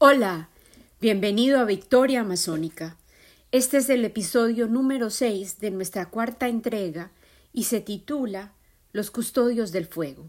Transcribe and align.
Hola, 0.00 0.48
bienvenido 1.00 1.58
a 1.58 1.64
Victoria 1.64 2.20
Amazónica. 2.20 2.96
Este 3.50 3.78
es 3.78 3.90
el 3.90 4.04
episodio 4.04 4.68
número 4.68 5.10
6 5.10 5.58
de 5.58 5.72
nuestra 5.72 6.08
cuarta 6.08 6.46
entrega 6.46 7.10
y 7.52 7.64
se 7.64 7.80
titula 7.80 8.52
Los 8.92 9.10
Custodios 9.10 9.72
del 9.72 9.86
Fuego. 9.86 10.28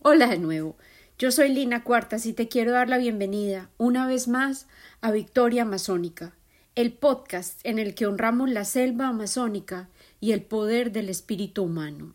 Hola 0.00 0.28
de 0.28 0.38
nuevo, 0.38 0.78
yo 1.18 1.30
soy 1.30 1.52
Lina 1.52 1.84
Cuartas 1.84 2.24
y 2.24 2.32
te 2.32 2.48
quiero 2.48 2.72
dar 2.72 2.88
la 2.88 2.96
bienvenida 2.96 3.68
una 3.76 4.06
vez 4.06 4.28
más 4.28 4.66
a 5.02 5.10
Victoria 5.10 5.64
Amazónica, 5.64 6.34
el 6.74 6.94
podcast 6.94 7.60
en 7.64 7.78
el 7.78 7.94
que 7.94 8.06
honramos 8.06 8.48
la 8.48 8.64
selva 8.64 9.08
amazónica 9.08 9.90
y 10.20 10.32
el 10.32 10.40
poder 10.40 10.90
del 10.90 11.10
espíritu 11.10 11.64
humano. 11.64 12.14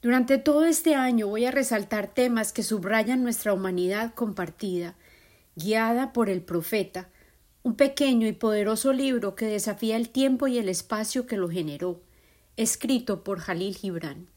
Durante 0.00 0.38
todo 0.38 0.64
este 0.64 0.94
año 0.94 1.26
voy 1.26 1.44
a 1.44 1.50
resaltar 1.50 2.06
temas 2.14 2.52
que 2.52 2.62
subrayan 2.62 3.24
nuestra 3.24 3.52
humanidad 3.52 4.14
compartida, 4.14 4.94
guiada 5.56 6.12
por 6.12 6.30
el 6.30 6.40
profeta, 6.40 7.08
un 7.64 7.74
pequeño 7.74 8.28
y 8.28 8.32
poderoso 8.32 8.92
libro 8.92 9.34
que 9.34 9.46
desafía 9.46 9.96
el 9.96 10.10
tiempo 10.10 10.46
y 10.46 10.58
el 10.58 10.68
espacio 10.68 11.26
que 11.26 11.36
lo 11.36 11.48
generó, 11.48 12.00
escrito 12.56 13.24
por 13.24 13.40
Jalil 13.40 13.74
Gibran. 13.74 14.28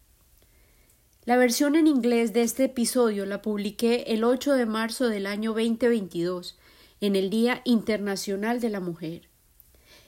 La 1.25 1.37
versión 1.37 1.75
en 1.75 1.85
inglés 1.85 2.33
de 2.33 2.41
este 2.41 2.63
episodio 2.63 3.27
la 3.27 3.43
publiqué 3.43 4.05
el 4.07 4.23
8 4.23 4.53
de 4.53 4.65
marzo 4.65 5.09
del 5.09 5.27
año 5.27 5.51
2022, 5.51 6.57
en 7.01 7.15
el 7.15 7.29
Día 7.29 7.61
Internacional 7.65 8.59
de 8.59 8.69
la 8.69 8.79
Mujer. 8.79 9.30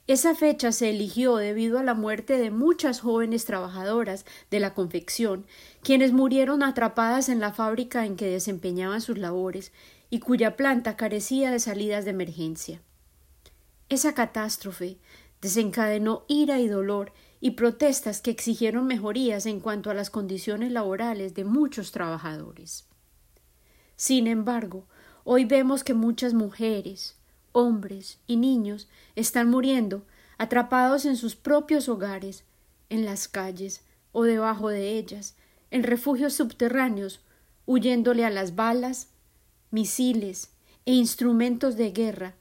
Esa 0.06 0.36
fecha 0.36 0.74
se 0.74 0.90
eligió 0.90 1.38
debido 1.38 1.80
a 1.80 1.84
la 1.84 1.94
muerte 1.94 2.38
de 2.38 2.52
muchas 2.52 3.00
jóvenes 3.00 3.46
trabajadoras 3.46 4.26
de 4.52 4.60
la 4.60 4.74
confección, 4.74 5.46
quienes 5.82 6.12
murieron 6.12 6.62
atrapadas 6.62 7.30
en 7.30 7.40
la 7.40 7.54
fábrica 7.54 8.06
en 8.06 8.18
que 8.18 8.28
desempeñaban 8.28 9.00
sus 9.00 9.18
labores 9.18 9.72
y 10.10 10.20
cuya 10.20 10.58
planta 10.58 10.98
carecía 10.98 11.52
de 11.52 11.60
salidas 11.60 12.04
de 12.04 12.12
emergencia. 12.12 12.82
Esa 13.88 14.14
catástrofe 14.14 14.98
desencadenó 15.42 16.26
ira 16.28 16.60
y 16.60 16.68
dolor 16.68 17.14
y 17.40 17.52
protestas 17.52 18.22
que 18.22 18.32
exigieron 18.32 18.88
mejorías 18.88 19.46
en 19.46 19.62
cuanto 19.62 19.90
a 19.90 19.94
las 19.94 20.10
condiciones 20.10 20.72
laborales 20.72 21.34
de 21.34 21.46
muchos 21.46 21.92
trabajadores. 21.92 22.88
Sin 23.96 24.28
embargo, 24.28 24.86
hoy 25.24 25.46
vemos 25.46 25.84
que 25.84 25.94
muchas 25.94 26.34
mujeres, 26.34 27.18
hombres 27.54 28.20
y 28.28 28.36
niños 28.36 28.90
están 29.16 29.50
muriendo 29.50 30.06
atrapados 30.38 31.06
en 31.06 31.16
sus 31.16 31.36
propios 31.36 31.88
hogares, 31.88 32.44
en 32.90 33.06
las 33.06 33.28
calles 33.28 33.82
o 34.12 34.24
debajo 34.24 34.70
de 34.70 34.98
ellas, 34.98 35.36
en 35.72 35.84
refugios 35.84 36.34
subterráneos, 36.34 37.22
huyéndole 37.66 38.26
a 38.26 38.30
las 38.30 38.56
balas, 38.56 39.08
misiles 39.72 40.52
e 40.86 40.94
instrumentos 40.94 41.78
de 41.78 41.92
guerra 41.92 42.36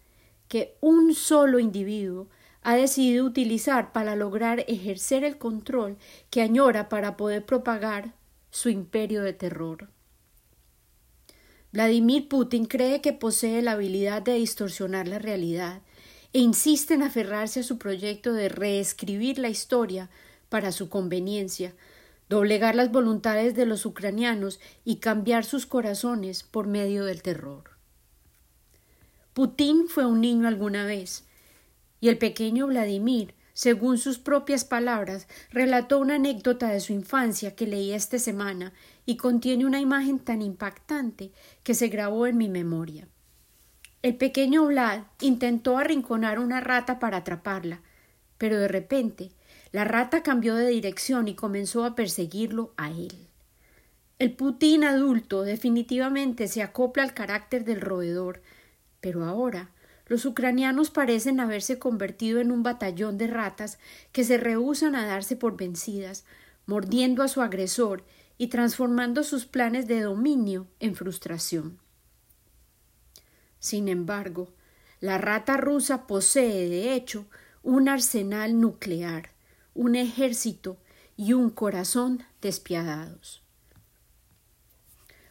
que 0.49 0.77
un 0.81 1.15
solo 1.15 1.59
individuo 1.59 2.29
ha 2.63 2.75
decidido 2.75 3.25
utilizar 3.25 3.93
para 3.93 4.17
lograr 4.17 4.65
ejercer 4.69 5.25
el 5.25 5.39
control 5.39 5.97
que 6.31 6.43
añora 6.43 6.89
para 6.89 7.17
poder 7.17 7.45
propagar 7.45 8.15
su 8.51 8.69
imperio 8.69 9.23
de 9.23 9.33
terror. 9.33 9.89
Vladimir 11.73 12.29
Putin 12.29 12.67
cree 12.67 13.01
que 13.01 13.15
posee 13.15 13.63
la 13.63 13.73
habilidad 13.73 14.21
de 14.21 14.35
distorsionar 14.35 15.09
la 15.09 15.19
realidad 15.19 15.81
e 16.35 16.39
insiste 16.39 16.95
en 16.95 17.03
aferrarse 17.03 17.61
a 17.61 17.63
su 17.63 17.79
proyecto 17.79 18.35
de 18.35 18.51
reescribir 18.51 19.39
la 19.39 19.49
historia 19.49 20.11
para 20.51 20.71
su 20.71 20.91
conveniencia, 20.91 21.75
doblegar 22.29 22.75
las 22.75 22.93
voluntades 22.93 23.55
de 23.55 23.65
los 23.65 23.87
ucranianos 23.87 24.61
y 24.85 24.97
cambiar 24.97 25.47
sus 25.47 25.65
corazones 25.65 26.43
por 26.43 26.67
medio 26.67 27.07
del 27.07 27.23
terror. 27.23 27.71
Putin 29.33 29.89
fue 29.89 30.05
un 30.05 30.21
niño 30.21 30.49
alguna 30.49 30.85
vez, 30.85 31.25
y 32.01 32.09
el 32.09 32.19
pequeño 32.19 32.67
Vladimir 32.67 33.35
según 33.55 33.99
sus 33.99 34.19
propias 34.19 34.65
palabras, 34.65 35.29
relató 35.51 35.99
una 35.99 36.15
anécdota 36.15 36.69
de 36.69 36.81
su 36.81 36.93
infancia 36.93 37.55
que 37.55 37.67
leí 37.67 37.93
esta 37.93 38.19
semana 38.19 38.73
y 39.05 39.17
contiene 39.17 39.67
una 39.67 39.81
imagen 39.81 40.19
tan 40.19 40.43
impactante 40.43 41.33
que 41.63 41.75
se 41.75 41.89
grabó 41.89 42.27
en 42.27 42.37
mi 42.37 42.49
memoria. 42.49 43.09
El 44.03 44.17
pequeño 44.17 44.67
Vlad 44.67 45.05
intentó 45.21 45.79
arrinconar 45.79 46.39
una 46.39 46.61
rata 46.61 46.99
para 46.99 47.19
atraparla, 47.19 47.81
pero 48.39 48.59
de 48.59 48.69
repente 48.69 49.31
la 49.71 49.85
rata 49.85 50.23
cambió 50.23 50.55
de 50.55 50.69
dirección 50.69 51.29
y 51.29 51.35
comenzó 51.35 51.85
a 51.85 51.95
perseguirlo 51.95 52.73
a 52.77 52.91
él. 52.91 53.29
El 54.19 54.33
Putin 54.33 54.85
adulto 54.85 55.43
definitivamente 55.43 56.47
se 56.47 56.63
acopla 56.63 57.03
al 57.03 57.15
carácter 57.15 57.65
del 57.65 57.81
roedor, 57.81 58.43
pero 59.01 59.25
ahora 59.25 59.71
los 60.07 60.25
ucranianos 60.27 60.91
parecen 60.91 61.41
haberse 61.41 61.79
convertido 61.79 62.41
en 62.41 62.53
un 62.53 62.63
batallón 62.63 63.19
de 63.19 63.29
ratas 63.29 63.79
que 64.13 64.25
se 64.25 64.37
rehúsan 64.37 64.95
a 64.95 65.07
darse 65.07 65.37
por 65.37 65.57
vencidas, 65.57 66.25
mordiendo 66.67 67.23
a 67.23 67.29
su 67.29 67.41
agresor 67.41 68.05
y 68.43 68.49
transformando 68.49 69.23
sus 69.23 69.47
planes 69.47 69.87
de 69.87 70.01
dominio 70.01 70.67
en 70.81 70.97
frustración. 70.97 71.79
Sin 73.61 73.87
embargo, 73.87 74.53
la 74.99 75.17
rata 75.17 75.57
rusa 75.59 76.09
posee, 76.09 76.69
de 76.69 76.93
hecho, 76.93 77.27
un 77.63 77.89
arsenal 77.89 78.59
nuclear, 78.59 79.31
un 79.75 79.95
ejército 79.95 80.77
y 81.17 81.35
un 81.35 81.51
corazón 81.51 82.25
despiadados. 82.41 83.45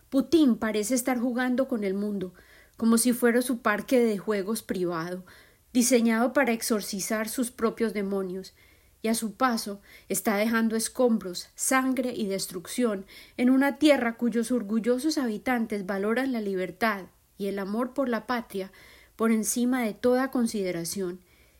Putin 0.10 0.56
parece 0.56 0.96
estar 0.96 1.20
jugando 1.20 1.68
con 1.68 1.84
el 1.84 1.96
mundo, 1.96 2.34
como 2.78 2.98
si 2.98 3.12
fuera 3.12 3.42
su 3.42 3.62
parque 3.62 4.00
de 4.00 4.20
juegos 4.20 4.64
privado, 4.64 5.26
diseñado 5.74 6.32
para 6.32 6.54
exorcizar 6.54 7.28
sus 7.28 7.52
propios 7.52 7.92
demonios, 7.94 8.54
y 9.02 9.08
a 9.08 9.16
su 9.16 9.34
paso 9.34 9.82
está 10.10 10.36
dejando 10.38 10.76
escombros, 10.76 11.50
sangre 11.56 12.14
y 12.16 12.28
destrucción 12.28 13.06
en 13.38 13.50
una 13.50 13.78
tierra 13.78 14.18
cuyos 14.18 14.52
orgullosos 14.52 15.18
habitantes 15.18 15.86
valoran 15.86 16.32
la 16.32 16.42
libertad 16.42 17.06
y 17.38 17.48
el 17.48 17.60
amor 17.60 17.94
por 17.94 18.10
la 18.10 18.28
patria 18.28 18.72
por 19.16 19.32
encima 19.32 19.84
de 19.84 19.94
toda 19.94 20.32
consideración, 20.32 21.20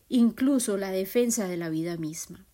incluso 0.10 0.78
la 0.78 0.92
defensa 0.92 1.48
de 1.48 1.58
la 1.58 1.70
vida 1.70 1.98
misma. 1.98 2.46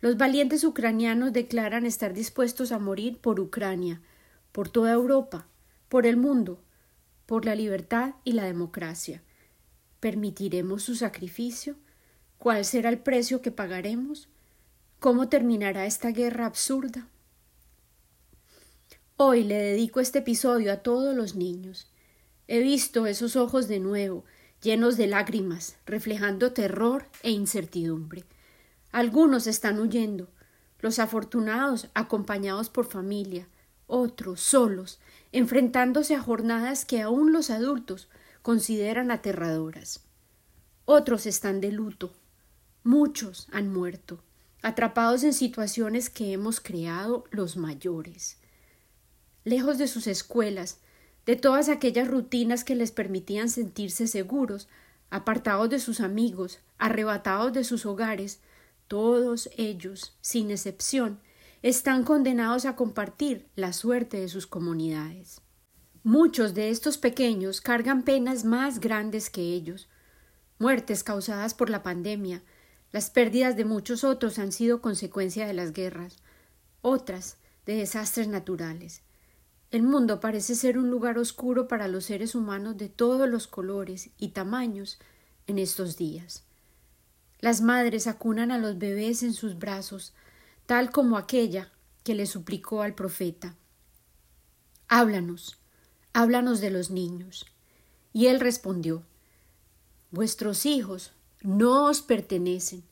Los 0.00 0.16
valientes 0.18 0.64
ucranianos 0.64 1.32
declaran 1.32 1.86
estar 1.86 2.12
dispuestos 2.12 2.72
a 2.72 2.78
morir 2.78 3.18
por 3.18 3.40
Ucrania, 3.40 4.02
por 4.52 4.68
toda 4.68 4.92
Europa, 4.92 5.46
por 5.88 6.06
el 6.06 6.16
mundo, 6.16 6.60
por 7.26 7.46
la 7.46 7.54
libertad 7.54 8.14
y 8.24 8.32
la 8.32 8.44
democracia. 8.44 9.22
¿Permitiremos 10.00 10.82
su 10.82 10.94
sacrificio? 10.94 11.76
¿Cuál 12.44 12.66
será 12.66 12.90
el 12.90 12.98
precio 12.98 13.40
que 13.40 13.50
pagaremos? 13.50 14.28
¿Cómo 15.00 15.30
terminará 15.30 15.86
esta 15.86 16.10
guerra 16.10 16.44
absurda? 16.44 17.08
Hoy 19.16 19.44
le 19.44 19.54
dedico 19.54 19.98
este 19.98 20.18
episodio 20.18 20.70
a 20.70 20.82
todos 20.82 21.16
los 21.16 21.36
niños. 21.36 21.90
He 22.46 22.58
visto 22.58 23.06
esos 23.06 23.36
ojos 23.36 23.66
de 23.66 23.80
nuevo, 23.80 24.26
llenos 24.60 24.98
de 24.98 25.06
lágrimas, 25.06 25.76
reflejando 25.86 26.52
terror 26.52 27.06
e 27.22 27.30
incertidumbre. 27.30 28.24
Algunos 28.92 29.46
están 29.46 29.80
huyendo, 29.80 30.28
los 30.80 30.98
afortunados 30.98 31.88
acompañados 31.94 32.68
por 32.68 32.84
familia, 32.84 33.48
otros 33.86 34.42
solos, 34.42 35.00
enfrentándose 35.32 36.14
a 36.14 36.20
jornadas 36.20 36.84
que 36.84 37.00
aún 37.00 37.32
los 37.32 37.48
adultos 37.48 38.10
consideran 38.42 39.10
aterradoras. 39.10 40.04
Otros 40.84 41.24
están 41.24 41.62
de 41.62 41.72
luto. 41.72 42.12
Muchos 42.86 43.48
han 43.50 43.72
muerto, 43.72 44.22
atrapados 44.60 45.24
en 45.24 45.32
situaciones 45.32 46.10
que 46.10 46.32
hemos 46.32 46.60
creado 46.60 47.24
los 47.30 47.56
mayores. 47.56 48.36
Lejos 49.42 49.78
de 49.78 49.88
sus 49.88 50.06
escuelas, 50.06 50.80
de 51.24 51.36
todas 51.36 51.70
aquellas 51.70 52.08
rutinas 52.08 52.62
que 52.62 52.74
les 52.74 52.92
permitían 52.92 53.48
sentirse 53.48 54.06
seguros, 54.06 54.68
apartados 55.08 55.70
de 55.70 55.78
sus 55.78 56.00
amigos, 56.00 56.58
arrebatados 56.76 57.54
de 57.54 57.64
sus 57.64 57.86
hogares, 57.86 58.40
todos 58.86 59.48
ellos, 59.56 60.18
sin 60.20 60.50
excepción, 60.50 61.20
están 61.62 62.04
condenados 62.04 62.66
a 62.66 62.76
compartir 62.76 63.48
la 63.56 63.72
suerte 63.72 64.20
de 64.20 64.28
sus 64.28 64.46
comunidades. 64.46 65.40
Muchos 66.02 66.52
de 66.52 66.68
estos 66.68 66.98
pequeños 66.98 67.62
cargan 67.62 68.02
penas 68.02 68.44
más 68.44 68.78
grandes 68.78 69.30
que 69.30 69.40
ellos, 69.40 69.88
muertes 70.58 71.02
causadas 71.02 71.54
por 71.54 71.70
la 71.70 71.82
pandemia, 71.82 72.42
las 72.94 73.10
pérdidas 73.10 73.56
de 73.56 73.64
muchos 73.64 74.04
otros 74.04 74.38
han 74.38 74.52
sido 74.52 74.80
consecuencia 74.80 75.48
de 75.48 75.52
las 75.52 75.72
guerras, 75.72 76.18
otras 76.80 77.38
de 77.66 77.74
desastres 77.74 78.28
naturales. 78.28 79.02
El 79.72 79.82
mundo 79.82 80.20
parece 80.20 80.54
ser 80.54 80.78
un 80.78 80.90
lugar 80.90 81.18
oscuro 81.18 81.66
para 81.66 81.88
los 81.88 82.04
seres 82.04 82.36
humanos 82.36 82.76
de 82.76 82.88
todos 82.88 83.28
los 83.28 83.48
colores 83.48 84.10
y 84.16 84.28
tamaños 84.28 85.00
en 85.48 85.58
estos 85.58 85.96
días. 85.96 86.44
Las 87.40 87.62
madres 87.62 88.06
acunan 88.06 88.52
a 88.52 88.58
los 88.58 88.78
bebés 88.78 89.24
en 89.24 89.32
sus 89.32 89.58
brazos, 89.58 90.14
tal 90.64 90.92
como 90.92 91.18
aquella 91.18 91.72
que 92.04 92.14
le 92.14 92.26
suplicó 92.26 92.82
al 92.82 92.94
profeta 92.94 93.56
Háblanos, 94.86 95.58
Háblanos 96.12 96.60
de 96.60 96.70
los 96.70 96.92
niños. 96.92 97.44
Y 98.12 98.26
él 98.26 98.38
respondió 98.38 99.02
Vuestros 100.12 100.64
hijos 100.64 101.10
no 101.44 101.84
os 101.84 102.00
pertenecen. 102.00 102.82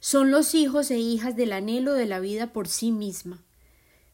Son 0.00 0.30
los 0.30 0.54
hijos 0.54 0.90
e 0.90 0.98
hijas 0.98 1.36
del 1.36 1.52
anhelo 1.52 1.92
de 1.92 2.06
la 2.06 2.18
vida 2.18 2.52
por 2.52 2.66
sí 2.66 2.90
misma. 2.92 3.44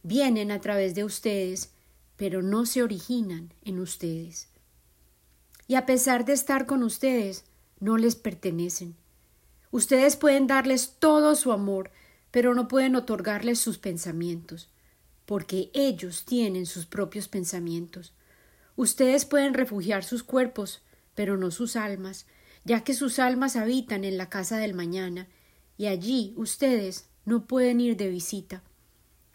Vienen 0.02 0.50
a 0.50 0.60
través 0.60 0.96
de 0.96 1.04
ustedes, 1.04 1.70
pero 2.16 2.42
no 2.42 2.66
se 2.66 2.82
originan 2.82 3.54
en 3.64 3.78
ustedes. 3.78 4.48
Y 5.68 5.76
a 5.76 5.86
pesar 5.86 6.24
de 6.24 6.32
estar 6.32 6.66
con 6.66 6.82
ustedes, 6.82 7.44
no 7.78 7.96
les 7.96 8.16
pertenecen. 8.16 8.96
Ustedes 9.70 10.16
pueden 10.16 10.48
darles 10.48 10.96
todo 10.98 11.36
su 11.36 11.52
amor, 11.52 11.92
pero 12.32 12.54
no 12.54 12.66
pueden 12.66 12.96
otorgarles 12.96 13.60
sus 13.60 13.78
pensamientos, 13.78 14.68
porque 15.26 15.70
ellos 15.74 16.24
tienen 16.24 16.66
sus 16.66 16.86
propios 16.86 17.28
pensamientos. 17.28 18.12
Ustedes 18.74 19.24
pueden 19.24 19.54
refugiar 19.54 20.02
sus 20.02 20.24
cuerpos, 20.24 20.82
pero 21.14 21.36
no 21.36 21.52
sus 21.52 21.76
almas, 21.76 22.26
ya 22.64 22.82
que 22.82 22.94
sus 22.94 23.18
almas 23.18 23.56
habitan 23.56 24.04
en 24.04 24.16
la 24.16 24.28
casa 24.28 24.58
del 24.58 24.74
mañana, 24.74 25.28
y 25.76 25.86
allí 25.86 26.32
ustedes 26.36 27.06
no 27.24 27.46
pueden 27.46 27.80
ir 27.80 27.96
de 27.96 28.08
visita. 28.08 28.62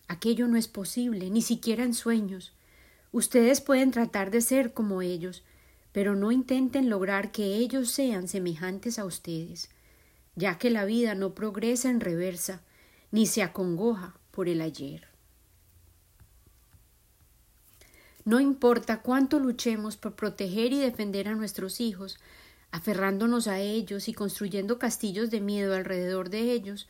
Aquello 0.08 0.48
no 0.48 0.58
es 0.58 0.68
posible, 0.68 1.30
ni 1.30 1.42
siquiera 1.42 1.84
en 1.84 1.94
sueños. 1.94 2.54
Ustedes 3.12 3.62
pueden 3.62 3.92
tratar 3.92 4.32
de 4.32 4.42
ser 4.42 4.74
como 4.74 5.02
ellos, 5.02 5.44
pero 5.92 6.16
no 6.16 6.32
intenten 6.32 6.90
lograr 6.90 7.32
que 7.32 7.56
ellos 7.56 7.92
sean 7.92 8.28
semejantes 8.28 9.00
a 9.00 9.06
ustedes, 9.06 9.70
ya 10.36 10.58
que 10.58 10.70
la 10.70 10.86
vida 10.86 11.16
no 11.16 11.36
progresa 11.36 11.90
en 11.90 12.00
reversa, 12.00 12.62
ni 13.12 13.26
se 13.26 13.44
acongoja 13.44 14.16
por 14.32 14.48
el 14.48 14.62
ayer. 14.62 15.08
No 18.26 18.40
importa 18.40 19.02
cuánto 19.02 19.40
luchemos 19.40 19.98
por 19.98 20.16
proteger 20.16 20.72
y 20.72 20.80
defender 20.80 21.28
a 21.28 21.36
nuestros 21.36 21.82
hijos, 21.82 22.20
aferrándonos 22.72 23.48
a 23.48 23.60
ellos 23.60 24.08
y 24.08 24.14
construyendo 24.14 24.80
castillos 24.80 25.30
de 25.30 25.42
miedo 25.42 25.76
alrededor 25.76 26.30
de 26.30 26.52
ellos, 26.52 26.88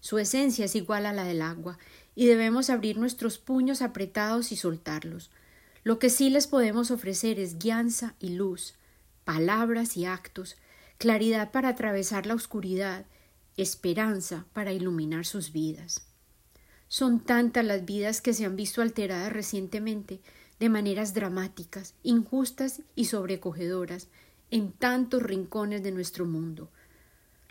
su 0.00 0.18
esencia 0.18 0.64
es 0.64 0.74
igual 0.74 1.06
a 1.06 1.12
la 1.12 1.24
del 1.24 1.42
agua, 1.42 1.78
y 2.14 2.26
debemos 2.26 2.70
abrir 2.70 2.98
nuestros 2.98 3.38
puños 3.38 3.82
apretados 3.82 4.52
y 4.52 4.56
soltarlos. 4.56 5.30
Lo 5.84 5.98
que 5.98 6.10
sí 6.10 6.28
les 6.28 6.46
podemos 6.46 6.90
ofrecer 6.90 7.38
es 7.38 7.58
guianza 7.58 8.14
y 8.20 8.30
luz, 8.30 8.74
palabras 9.24 9.96
y 9.96 10.04
actos, 10.04 10.56
claridad 10.98 11.50
para 11.50 11.70
atravesar 11.70 12.26
la 12.26 12.34
oscuridad, 12.34 13.06
esperanza 13.56 14.46
para 14.52 14.72
iluminar 14.72 15.24
sus 15.24 15.52
vidas. 15.52 16.02
Son 16.88 17.20
tantas 17.20 17.64
las 17.64 17.84
vidas 17.84 18.20
que 18.20 18.34
se 18.34 18.44
han 18.44 18.56
visto 18.56 18.82
alteradas 18.82 19.32
recientemente 19.32 20.20
de 20.60 20.68
maneras 20.68 21.14
dramáticas, 21.14 21.94
injustas 22.02 22.82
y 22.94 23.06
sobrecogedoras 23.06 24.08
en 24.52 24.70
tantos 24.70 25.22
rincones 25.22 25.82
de 25.82 25.90
nuestro 25.92 26.26
mundo. 26.26 26.68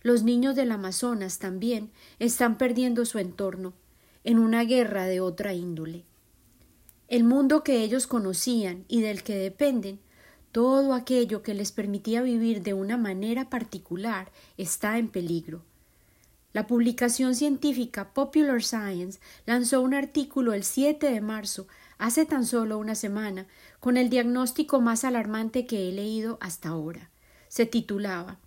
Los 0.04 0.22
niños 0.22 0.56
del 0.56 0.72
Amazonas 0.72 1.40
también 1.40 1.90
están 2.20 2.60
perdiendo 2.60 3.06
su 3.06 3.18
entorno 3.18 3.74
en 4.24 4.38
una 4.38 4.64
guerra 4.64 5.06
de 5.06 5.20
otra 5.20 5.54
índole. 5.54 6.06
El 7.08 7.24
mundo 7.24 7.64
que 7.64 7.84
ellos 7.84 8.06
conocían 8.06 8.86
y 8.88 9.02
del 9.02 9.24
que 9.24 9.36
dependen, 9.36 10.00
todo 10.52 10.94
aquello 10.94 11.42
que 11.42 11.56
les 11.56 11.72
permitía 11.72 12.22
vivir 12.22 12.62
de 12.62 12.76
una 12.76 12.98
manera 12.98 13.50
particular 13.50 14.32
está 14.58 15.00
en 15.00 15.08
peligro. 15.08 15.64
La 16.54 16.68
publicación 16.68 17.34
científica 17.34 18.14
Popular 18.14 18.62
Science 18.62 19.20
lanzó 19.48 19.82
un 19.82 19.96
artículo 19.96 20.54
el 20.54 20.64
7 20.64 21.10
de 21.10 21.22
marzo 21.22 21.68
hace 22.02 22.26
tan 22.26 22.46
solo 22.46 22.78
una 22.78 22.96
semana, 22.96 23.48
con 23.80 23.96
el 23.96 24.10
diagnóstico 24.10 24.82
más 24.82 25.04
alarmante 25.04 25.66
que 25.66 25.88
he 25.88 25.92
leído 25.92 26.38
hasta 26.42 26.70
ahora. 26.70 27.12
Se 27.48 27.66
titulaba 27.66 28.40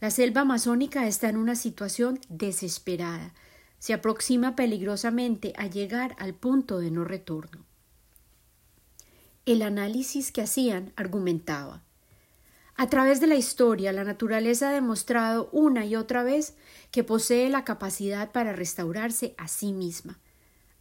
La 0.00 0.10
selva 0.10 0.42
amazónica 0.42 1.06
está 1.06 1.28
en 1.28 1.36
una 1.36 1.54
situación 1.54 2.20
desesperada. 2.28 3.32
Se 3.78 3.94
aproxima 3.94 4.56
peligrosamente 4.56 5.52
a 5.56 5.66
llegar 5.66 6.16
al 6.18 6.34
punto 6.34 6.80
de 6.80 6.90
no 6.90 7.04
retorno. 7.04 7.64
El 9.44 9.62
análisis 9.62 10.32
que 10.32 10.42
hacían 10.42 10.92
argumentaba 10.96 11.82
a 12.78 12.88
través 12.88 13.20
de 13.20 13.26
la 13.26 13.36
historia, 13.36 13.92
la 13.92 14.04
naturaleza 14.04 14.68
ha 14.68 14.72
demostrado 14.72 15.48
una 15.50 15.86
y 15.86 15.96
otra 15.96 16.22
vez 16.22 16.56
que 16.90 17.04
posee 17.04 17.48
la 17.48 17.64
capacidad 17.64 18.32
para 18.32 18.52
restaurarse 18.52 19.34
a 19.38 19.48
sí 19.48 19.72
misma. 19.72 20.18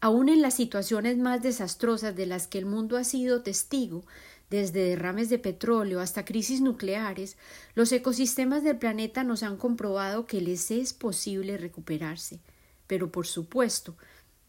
Aun 0.01 0.29
en 0.29 0.41
las 0.41 0.53
situaciones 0.53 1.17
más 1.17 1.41
desastrosas 1.41 2.15
de 2.15 2.25
las 2.25 2.47
que 2.47 2.57
el 2.57 2.65
mundo 2.65 2.97
ha 2.97 3.03
sido 3.03 3.41
testigo, 3.41 4.05
desde 4.49 4.89
derrames 4.89 5.29
de 5.29 5.39
petróleo 5.39 5.99
hasta 5.99 6.25
crisis 6.25 6.61
nucleares, 6.61 7.37
los 7.73 7.91
ecosistemas 7.91 8.63
del 8.63 8.77
planeta 8.77 9.23
nos 9.23 9.41
han 9.41 9.57
comprobado 9.57 10.27
que 10.27 10.41
les 10.41 10.69
es 10.69 10.93
posible 10.93 11.57
recuperarse. 11.57 12.39
Pero, 12.87 13.11
por 13.11 13.25
supuesto, 13.25 13.97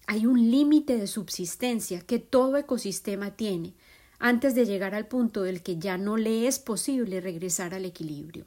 hay 0.06 0.26
un 0.26 0.50
límite 0.50 0.96
de 0.96 1.06
subsistencia 1.06 2.00
que 2.00 2.18
todo 2.18 2.56
ecosistema 2.56 3.36
tiene 3.36 3.74
antes 4.18 4.54
de 4.54 4.66
llegar 4.66 4.94
al 4.94 5.08
punto 5.08 5.42
del 5.42 5.62
que 5.62 5.78
ya 5.78 5.98
no 5.98 6.16
le 6.16 6.46
es 6.46 6.58
posible 6.58 7.20
regresar 7.20 7.74
al 7.74 7.84
equilibrio. 7.84 8.46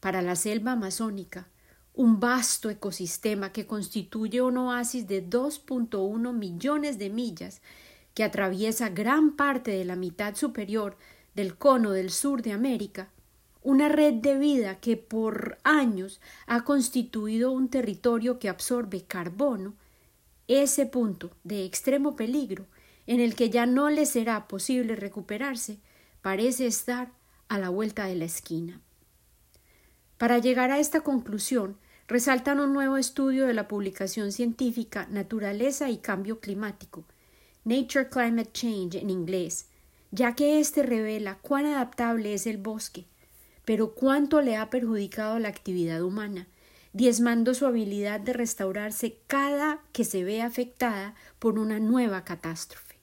Para 0.00 0.22
la 0.22 0.36
selva 0.36 0.72
amazónica, 0.72 1.48
un 1.96 2.20
vasto 2.20 2.68
ecosistema 2.68 3.52
que 3.52 3.66
constituye 3.66 4.42
un 4.42 4.58
oasis 4.58 5.08
de 5.08 5.26
2.1 5.26 6.32
millones 6.34 6.98
de 6.98 7.08
millas 7.08 7.62
que 8.12 8.22
atraviesa 8.22 8.90
gran 8.90 9.34
parte 9.34 9.70
de 9.70 9.86
la 9.86 9.96
mitad 9.96 10.36
superior 10.36 10.98
del 11.34 11.56
cono 11.56 11.92
del 11.92 12.10
sur 12.10 12.42
de 12.42 12.52
América, 12.52 13.08
una 13.62 13.88
red 13.88 14.14
de 14.14 14.38
vida 14.38 14.78
que 14.78 14.98
por 14.98 15.56
años 15.64 16.20
ha 16.46 16.64
constituido 16.64 17.50
un 17.50 17.68
territorio 17.68 18.38
que 18.38 18.50
absorbe 18.50 19.04
carbono, 19.04 19.74
ese 20.48 20.84
punto 20.84 21.30
de 21.44 21.64
extremo 21.64 22.14
peligro 22.14 22.66
en 23.06 23.20
el 23.20 23.34
que 23.34 23.48
ya 23.48 23.64
no 23.64 23.88
le 23.88 24.04
será 24.04 24.48
posible 24.48 24.96
recuperarse, 24.96 25.78
parece 26.20 26.66
estar 26.66 27.10
a 27.48 27.58
la 27.58 27.70
vuelta 27.70 28.04
de 28.04 28.16
la 28.16 28.26
esquina. 28.26 28.80
Para 30.18 30.38
llegar 30.38 30.70
a 30.70 30.78
esta 30.78 31.00
conclusión, 31.00 31.78
resaltan 32.08 32.60
un 32.60 32.72
nuevo 32.72 32.96
estudio 32.96 33.46
de 33.46 33.54
la 33.54 33.68
publicación 33.68 34.32
científica 34.32 35.08
Naturaleza 35.10 35.90
y 35.90 35.98
Cambio 35.98 36.40
Climático, 36.40 37.04
Nature 37.64 38.08
Climate 38.08 38.52
Change 38.52 38.98
en 38.98 39.10
inglés, 39.10 39.66
ya 40.12 40.34
que 40.34 40.60
éste 40.60 40.82
revela 40.82 41.38
cuán 41.38 41.66
adaptable 41.66 42.32
es 42.32 42.46
el 42.46 42.58
bosque, 42.58 43.06
pero 43.64 43.94
cuánto 43.94 44.40
le 44.40 44.56
ha 44.56 44.70
perjudicado 44.70 45.38
la 45.40 45.48
actividad 45.48 46.02
humana, 46.02 46.46
diezmando 46.92 47.54
su 47.54 47.66
habilidad 47.66 48.20
de 48.20 48.32
restaurarse 48.32 49.18
cada 49.26 49.80
que 49.92 50.04
se 50.04 50.22
ve 50.22 50.42
afectada 50.42 51.14
por 51.38 51.58
una 51.58 51.80
nueva 51.80 52.24
catástrofe. 52.24 52.96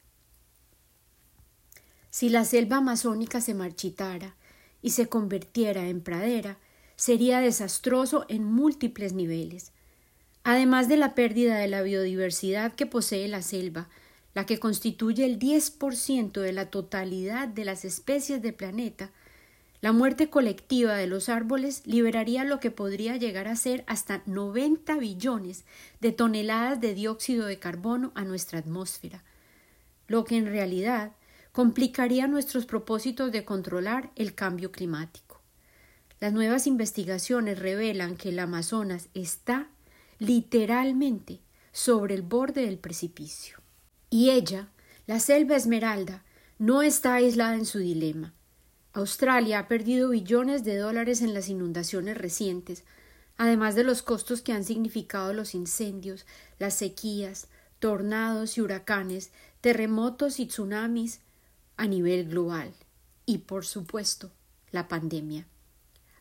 Si 2.10 2.30
la 2.30 2.46
selva 2.46 2.78
amazónica 2.78 3.42
se 3.42 3.54
marchitara 3.54 4.36
y 4.82 4.92
se 4.92 5.10
convirtiera 5.10 5.88
en 5.90 6.02
pradera, 6.02 6.58
sería 7.04 7.42
desastroso 7.42 8.26
en 8.30 8.46
múltiples 8.46 9.12
niveles. 9.12 9.74
Además 10.46 10.88
de 10.88 10.96
la 10.96 11.16
pérdida 11.16 11.58
de 11.58 11.68
la 11.68 11.82
biodiversidad 11.82 12.76
que 12.76 12.86
posee 12.86 13.28
la 13.28 13.42
selva, 13.42 13.90
la 14.34 14.46
que 14.46 14.58
constituye 14.58 15.26
el 15.26 15.38
10% 15.38 16.40
de 16.40 16.54
la 16.54 16.68
totalidad 16.68 17.50
de 17.50 17.66
las 17.66 17.84
especies 17.84 18.42
del 18.42 18.54
planeta, 18.54 19.12
la 19.82 19.92
muerte 19.92 20.30
colectiva 20.30 20.96
de 20.96 21.08
los 21.08 21.28
árboles 21.28 21.86
liberaría 21.86 22.46
lo 22.46 22.62
que 22.62 22.72
podría 22.72 23.18
llegar 23.18 23.50
a 23.50 23.58
ser 23.58 23.84
hasta 23.86 24.24
90 24.26 24.96
billones 24.96 25.66
de 26.00 26.14
toneladas 26.14 26.80
de 26.80 26.94
dióxido 26.94 27.48
de 27.48 27.60
carbono 27.60 28.14
a 28.16 28.24
nuestra 28.24 28.60
atmósfera, 28.60 29.26
lo 30.08 30.24
que 30.24 30.38
en 30.38 30.46
realidad 30.46 31.12
complicaría 31.52 32.28
nuestros 32.28 32.66
propósitos 32.66 33.34
de 33.34 33.44
controlar 33.44 34.12
el 34.16 34.36
cambio 34.36 34.72
climático. 34.72 35.23
Las 36.24 36.32
nuevas 36.32 36.68
investigaciones 36.68 37.60
revelan 37.60 38.16
que 38.16 38.30
el 38.30 38.40
Amazonas 38.40 39.10
está 39.14 39.68
literalmente 40.20 41.42
sobre 41.74 42.16
el 42.16 42.22
borde 42.22 42.62
del 42.62 42.78
precipicio. 42.78 43.58
Y 44.10 44.30
ella, 44.30 44.70
la 45.06 45.20
selva 45.20 45.58
esmeralda, 45.58 46.24
no 46.58 46.82
está 46.82 47.16
aislada 47.16 47.56
en 47.56 47.66
su 47.66 47.80
dilema. 47.80 48.34
Australia 48.94 49.60
ha 49.60 49.68
perdido 49.68 50.12
billones 50.12 50.64
de 50.64 50.78
dólares 50.78 51.22
en 51.22 51.34
las 51.34 51.50
inundaciones 51.50 52.18
recientes, 52.18 52.86
además 53.36 53.76
de 53.76 53.84
los 53.84 54.02
costos 54.02 54.42
que 54.42 54.54
han 54.54 54.64
significado 54.64 55.34
los 55.34 55.54
incendios, 55.54 56.26
las 56.58 56.76
sequías, 56.76 57.50
tornados 57.80 58.58
y 58.58 58.62
huracanes, 58.62 59.32
terremotos 59.60 60.40
y 60.40 60.46
tsunamis 60.46 61.20
a 61.76 61.86
nivel 61.86 62.30
global. 62.30 62.74
Y, 63.26 63.40
por 63.40 63.66
supuesto, 63.66 64.32
la 64.72 64.88
pandemia. 64.88 65.48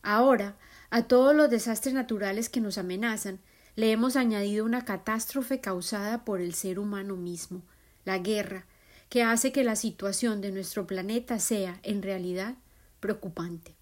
Ahora, 0.02 0.56
a 0.90 1.04
todos 1.04 1.34
los 1.34 1.48
desastres 1.48 1.94
naturales 1.94 2.48
que 2.48 2.60
nos 2.60 2.76
amenazan, 2.76 3.40
le 3.76 3.92
hemos 3.92 4.16
añadido 4.16 4.64
una 4.64 4.84
catástrofe 4.84 5.60
causada 5.60 6.24
por 6.24 6.40
el 6.40 6.54
ser 6.54 6.78
humano 6.78 7.16
mismo, 7.16 7.62
la 8.04 8.18
guerra, 8.18 8.66
que 9.08 9.22
hace 9.22 9.52
que 9.52 9.64
la 9.64 9.76
situación 9.76 10.40
de 10.40 10.52
nuestro 10.52 10.86
planeta 10.86 11.38
sea, 11.38 11.78
en 11.82 12.02
realidad, 12.02 12.56
preocupante. 12.98 13.74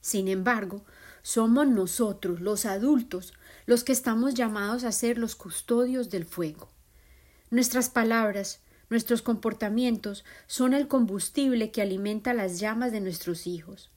Sin 0.00 0.28
embargo, 0.28 0.84
somos 1.22 1.68
nosotros, 1.68 2.40
los 2.40 2.66
adultos, 2.66 3.32
los 3.66 3.84
que 3.84 3.92
estamos 3.92 4.34
llamados 4.34 4.82
a 4.84 4.92
ser 4.92 5.18
los 5.18 5.36
custodios 5.36 6.10
del 6.10 6.26
fuego. 6.26 6.68
Nuestras 7.50 7.88
palabras, 7.88 8.60
nuestros 8.90 9.22
comportamientos 9.22 10.24
son 10.48 10.74
el 10.74 10.88
combustible 10.88 11.70
que 11.70 11.80
alimenta 11.80 12.34
las 12.34 12.58
llamas 12.58 12.90
de 12.90 13.00
nuestros 13.00 13.46
hijos. 13.46 13.91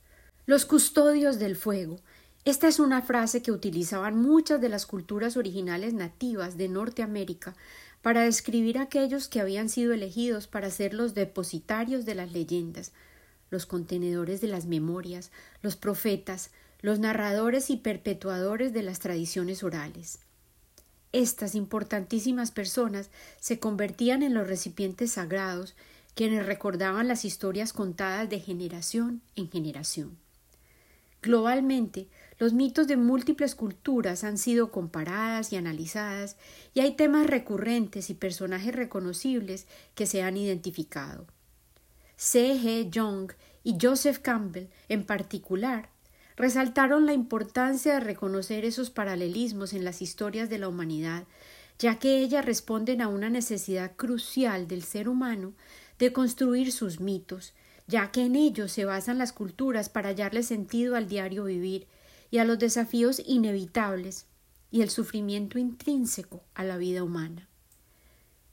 Los 0.48 0.66
custodios 0.66 1.40
del 1.40 1.56
fuego. 1.56 2.00
Esta 2.44 2.68
es 2.68 2.80
una 2.80 3.02
frase 3.02 3.42
que 3.42 3.52
utilizaban 3.52 4.22
muchas 4.22 4.62
de 4.62 4.70
las 4.70 4.86
culturas 4.86 5.38
originales 5.38 5.96
nativas 5.96 6.56
de 6.56 6.70
Norteamérica 6.70 7.56
para 8.04 8.22
describir 8.22 8.78
a 8.78 8.84
aquellos 8.84 9.28
que 9.28 9.42
habían 9.42 9.70
sido 9.70 9.92
elegidos 9.92 10.46
para 10.46 10.70
ser 10.70 10.94
los 10.94 11.16
depositarios 11.16 12.06
de 12.06 12.14
las 12.14 12.32
leyendas, 12.32 12.92
los 13.50 13.66
contenedores 13.66 14.40
de 14.40 14.48
las 14.48 14.68
memorias, 14.68 15.32
los 15.64 15.76
profetas, 15.76 16.52
los 16.80 17.00
narradores 17.00 17.72
y 17.72 17.78
perpetuadores 17.78 18.72
de 18.72 18.84
las 18.84 19.00
tradiciones 19.00 19.64
orales. 19.64 20.20
Estas 21.12 21.56
importantísimas 21.56 22.52
personas 22.52 23.10
se 23.40 23.58
convertían 23.58 24.22
en 24.22 24.36
los 24.36 24.48
recipientes 24.48 25.14
sagrados, 25.14 25.74
quienes 26.14 26.46
recordaban 26.46 27.08
las 27.08 27.26
historias 27.26 27.74
contadas 27.74 28.30
de 28.30 28.40
generación 28.40 29.24
en 29.36 29.50
generación. 29.50 30.24
Globalmente, 31.26 32.08
los 32.38 32.54
mitos 32.54 32.88
de 32.88 32.98
múltiples 32.98 33.56
culturas 33.56 34.24
han 34.24 34.38
sido 34.38 34.70
comparadas 34.70 35.52
y 35.52 35.56
analizadas, 35.56 36.38
y 36.76 36.82
hay 36.82 36.96
temas 36.96 37.26
recurrentes 37.26 38.12
y 38.12 38.14
personajes 38.14 38.76
reconocibles 38.76 39.66
que 39.96 40.06
se 40.06 40.22
han 40.22 40.38
identificado. 40.38 41.26
C. 42.16 42.60
G. 42.62 42.92
Jung 42.94 43.32
y 43.64 43.76
Joseph 43.82 44.20
Campbell, 44.20 44.68
en 44.88 45.04
particular, 45.04 45.90
resaltaron 46.38 47.08
la 47.08 47.14
importancia 47.14 47.96
de 47.96 48.02
reconocer 48.02 48.64
esos 48.64 48.92
paralelismos 48.92 49.74
en 49.74 49.84
las 49.84 50.04
historias 50.04 50.48
de 50.48 50.60
la 50.60 50.68
humanidad, 50.68 51.24
ya 51.80 51.98
que 51.98 52.20
ellas 52.20 52.46
responden 52.46 53.02
a 53.02 53.08
una 53.08 53.32
necesidad 53.32 53.96
crucial 53.96 54.68
del 54.68 54.84
ser 54.84 55.10
humano 55.10 55.54
de 55.98 56.14
construir 56.14 56.72
sus 56.72 57.00
mitos, 57.00 57.56
ya 57.88 58.12
que 58.12 58.26
en 58.26 58.36
ellos 58.36 58.72
se 58.72 58.86
basan 58.86 59.18
las 59.18 59.34
culturas 59.34 59.90
para 59.90 60.10
hallarle 60.10 60.44
sentido 60.44 60.96
al 60.96 61.08
diario 61.08 61.44
vivir 61.44 61.88
y 62.32 62.40
a 62.40 62.46
los 62.46 62.60
desafíos 62.60 63.22
inevitables 63.26 64.26
y 64.72 64.82
el 64.82 64.90
sufrimiento 64.90 65.60
intrínseco 65.60 66.44
a 66.54 66.64
la 66.64 66.78
vida 66.78 67.04
humana. 67.04 67.48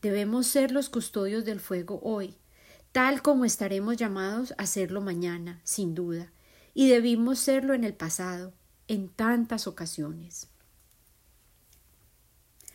Debemos 0.02 0.46
ser 0.46 0.72
los 0.72 0.88
custodios 0.88 1.44
del 1.44 1.60
fuego 1.60 2.00
hoy, 2.02 2.36
tal 2.92 3.22
como 3.22 3.44
estaremos 3.44 3.96
llamados 3.96 4.54
a 4.58 4.66
serlo 4.66 5.00
mañana, 5.00 5.60
sin 5.64 5.94
duda, 5.94 6.32
y 6.74 6.88
debimos 6.88 7.38
serlo 7.38 7.74
en 7.74 7.84
el 7.84 7.94
pasado, 7.94 8.52
en 8.88 9.08
tantas 9.08 9.66
ocasiones. 9.66 10.48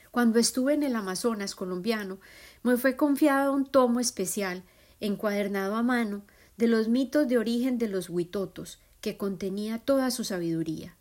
Cuando 0.10 0.40
estuve 0.40 0.74
en 0.74 0.84
el 0.84 0.96
Amazonas 0.96 1.54
colombiano, 1.54 2.20
me 2.64 2.78
fue 2.78 2.96
confiado 2.96 3.54
un 3.54 3.66
tomo 3.66 4.00
especial, 4.00 4.64
encuadernado 5.00 5.76
a 5.76 5.84
mano, 5.84 6.24
de 6.58 6.68
los 6.68 6.88
mitos 6.88 7.28
de 7.28 7.38
origen 7.38 7.78
de 7.78 7.88
los 7.88 8.10
huitotos, 8.10 8.80
que 9.02 9.16
contenía 9.16 9.80
toda 9.80 10.12
su 10.12 10.24
sabiduría. 10.24 10.96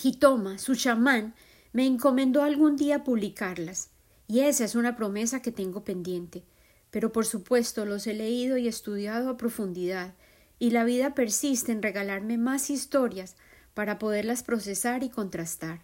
Hitoma, 0.00 0.58
su 0.58 0.74
chamán, 0.76 1.34
me 1.72 1.86
encomendó 1.86 2.42
algún 2.42 2.76
día 2.76 3.02
publicarlas, 3.02 3.90
y 4.28 4.40
esa 4.40 4.64
es 4.64 4.74
una 4.74 4.96
promesa 4.96 5.42
que 5.42 5.52
tengo 5.52 5.84
pendiente, 5.84 6.44
pero 6.90 7.12
por 7.12 7.26
supuesto 7.26 7.84
los 7.84 8.06
he 8.06 8.14
leído 8.14 8.56
y 8.56 8.68
estudiado 8.68 9.30
a 9.30 9.36
profundidad, 9.36 10.14
y 10.58 10.70
la 10.70 10.84
vida 10.84 11.14
persiste 11.14 11.72
en 11.72 11.82
regalarme 11.82 12.38
más 12.38 12.70
historias 12.70 13.36
para 13.74 13.98
poderlas 13.98 14.42
procesar 14.42 15.02
y 15.02 15.08
contrastar. 15.08 15.80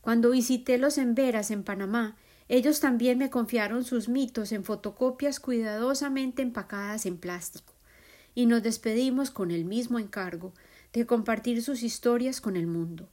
Cuando 0.00 0.30
visité 0.30 0.78
los 0.78 0.96
Enveras 0.96 1.50
en 1.50 1.64
Panamá, 1.64 2.16
ellos 2.48 2.80
también 2.80 3.18
me 3.18 3.30
confiaron 3.30 3.84
sus 3.84 4.08
mitos 4.08 4.52
en 4.52 4.64
fotocopias 4.64 5.40
cuidadosamente 5.40 6.42
empacadas 6.42 7.06
en 7.06 7.18
plástico, 7.18 7.74
y 8.34 8.46
nos 8.46 8.62
despedimos 8.62 9.30
con 9.30 9.50
el 9.50 9.64
mismo 9.64 9.98
encargo 9.98 10.52
de 10.92 11.06
compartir 11.06 11.62
sus 11.62 11.82
historias 11.82 12.40
con 12.40 12.56
el 12.56 12.66
mundo. 12.66 13.08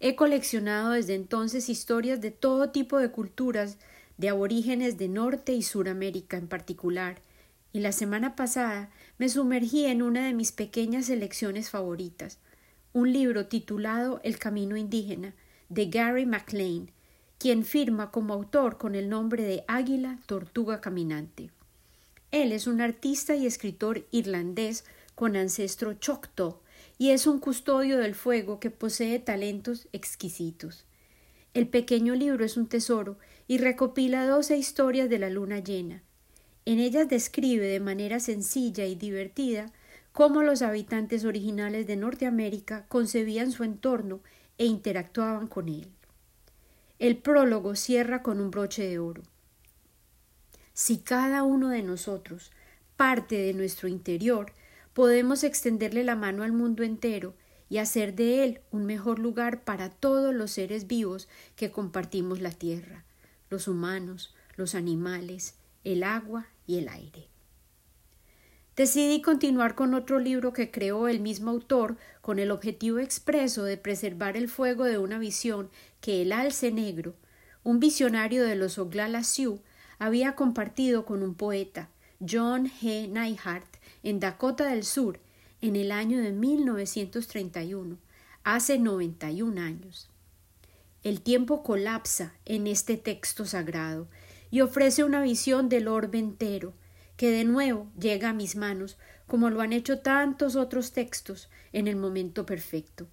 He 0.00 0.16
coleccionado 0.16 0.90
desde 0.90 1.14
entonces 1.14 1.68
historias 1.68 2.20
de 2.20 2.30
todo 2.30 2.70
tipo 2.70 2.98
de 2.98 3.10
culturas, 3.10 3.78
de 4.18 4.28
aborígenes 4.28 4.98
de 4.98 5.08
Norte 5.08 5.52
y 5.52 5.62
Suramérica 5.62 6.36
en 6.36 6.48
particular, 6.48 7.22
y 7.72 7.80
la 7.80 7.92
semana 7.92 8.36
pasada 8.36 8.90
me 9.18 9.28
sumergí 9.28 9.86
en 9.86 10.02
una 10.02 10.26
de 10.26 10.34
mis 10.34 10.52
pequeñas 10.52 11.06
selecciones 11.06 11.70
favoritas, 11.70 12.38
un 12.92 13.12
libro 13.12 13.46
titulado 13.46 14.20
El 14.22 14.38
Camino 14.38 14.76
Indígena, 14.76 15.34
de 15.68 15.86
Gary 15.86 16.26
MacLean, 16.26 16.90
quien 17.38 17.64
firma 17.64 18.10
como 18.10 18.34
autor 18.34 18.76
con 18.76 18.94
el 18.94 19.08
nombre 19.08 19.44
de 19.44 19.64
Águila 19.66 20.18
Tortuga 20.26 20.80
Caminante. 20.80 21.50
Él 22.32 22.50
es 22.50 22.66
un 22.66 22.80
artista 22.80 23.36
y 23.36 23.46
escritor 23.46 24.04
irlandés 24.10 24.84
con 25.14 25.36
ancestro 25.36 25.94
choctaw 25.94 26.58
y 26.98 27.10
es 27.10 27.28
un 27.28 27.38
custodio 27.38 27.98
del 27.98 28.16
fuego 28.16 28.58
que 28.58 28.70
posee 28.70 29.20
talentos 29.20 29.86
exquisitos. 29.92 30.84
El 31.54 31.68
pequeño 31.68 32.16
libro 32.16 32.44
es 32.44 32.56
un 32.56 32.66
tesoro 32.66 33.16
y 33.46 33.58
recopila 33.58 34.26
doce 34.26 34.56
historias 34.56 35.08
de 35.08 35.20
la 35.20 35.30
luna 35.30 35.60
llena, 35.60 36.02
en 36.64 36.78
ellas 36.78 37.08
describe 37.08 37.66
de 37.66 37.80
manera 37.80 38.20
sencilla 38.20 38.86
y 38.86 38.94
divertida 38.94 39.72
cómo 40.12 40.42
los 40.42 40.62
habitantes 40.62 41.24
originales 41.24 41.86
de 41.86 41.96
Norteamérica 41.96 42.86
concebían 42.88 43.50
su 43.50 43.64
entorno 43.64 44.20
e 44.58 44.66
interactuaban 44.66 45.48
con 45.48 45.68
él. 45.68 45.88
El 47.00 47.16
prólogo 47.16 47.74
cierra 47.74 48.22
con 48.22 48.40
un 48.40 48.52
broche 48.52 48.86
de 48.86 49.00
oro. 49.00 49.22
Si 50.74 50.98
cada 50.98 51.42
uno 51.42 51.68
de 51.68 51.82
nosotros 51.82 52.50
parte 52.96 53.36
de 53.36 53.52
nuestro 53.52 53.88
interior, 53.88 54.52
podemos 54.94 55.44
extenderle 55.44 56.04
la 56.04 56.16
mano 56.16 56.42
al 56.42 56.52
mundo 56.52 56.82
entero 56.82 57.34
y 57.68 57.78
hacer 57.78 58.14
de 58.14 58.44
él 58.44 58.60
un 58.70 58.84
mejor 58.84 59.18
lugar 59.18 59.64
para 59.64 59.90
todos 59.90 60.34
los 60.34 60.50
seres 60.50 60.86
vivos 60.86 61.28
que 61.56 61.70
compartimos 61.70 62.40
la 62.40 62.50
tierra, 62.50 63.04
los 63.48 63.68
humanos, 63.68 64.34
los 64.56 64.74
animales, 64.74 65.54
el 65.84 66.04
agua 66.04 66.48
y 66.66 66.78
el 66.78 66.88
aire. 66.88 67.28
Decidí 68.76 69.20
continuar 69.20 69.74
con 69.74 69.92
otro 69.92 70.18
libro 70.18 70.52
que 70.52 70.70
creó 70.70 71.08
el 71.08 71.20
mismo 71.20 71.50
autor 71.50 71.98
con 72.22 72.38
el 72.38 72.50
objetivo 72.50 72.98
expreso 72.98 73.64
de 73.64 73.76
preservar 73.76 74.36
el 74.36 74.48
fuego 74.48 74.84
de 74.84 74.96
una 74.96 75.18
visión 75.18 75.70
que 76.00 76.22
el 76.22 76.32
alce 76.32 76.72
negro, 76.72 77.14
un 77.64 77.80
visionario 77.80 78.44
de 78.44 78.56
los 78.56 78.78
Oglala 78.78 79.24
Sioux, 79.24 79.60
había 80.02 80.34
compartido 80.34 81.04
con 81.04 81.22
un 81.22 81.36
poeta, 81.36 81.88
John 82.18 82.68
G. 82.68 83.08
Neihart, 83.08 83.76
en 84.02 84.18
Dakota 84.18 84.66
del 84.66 84.82
Sur, 84.82 85.20
en 85.60 85.76
el 85.76 85.92
año 85.92 86.20
de 86.20 86.32
1931, 86.32 87.98
hace 88.42 88.80
91 88.80 89.60
años. 89.60 90.10
El 91.04 91.20
tiempo 91.20 91.62
colapsa 91.62 92.34
en 92.46 92.66
este 92.66 92.96
texto 92.96 93.46
sagrado 93.46 94.08
y 94.50 94.60
ofrece 94.62 95.04
una 95.04 95.22
visión 95.22 95.68
del 95.68 95.86
orbe 95.86 96.18
entero, 96.18 96.74
que 97.16 97.30
de 97.30 97.44
nuevo 97.44 97.86
llega 97.96 98.30
a 98.30 98.34
mis 98.34 98.56
manos, 98.56 98.98
como 99.28 99.50
lo 99.50 99.60
han 99.60 99.72
hecho 99.72 100.00
tantos 100.00 100.56
otros 100.56 100.90
textos, 100.90 101.48
en 101.72 101.86
el 101.86 101.94
momento 101.94 102.44
perfecto. 102.44 103.06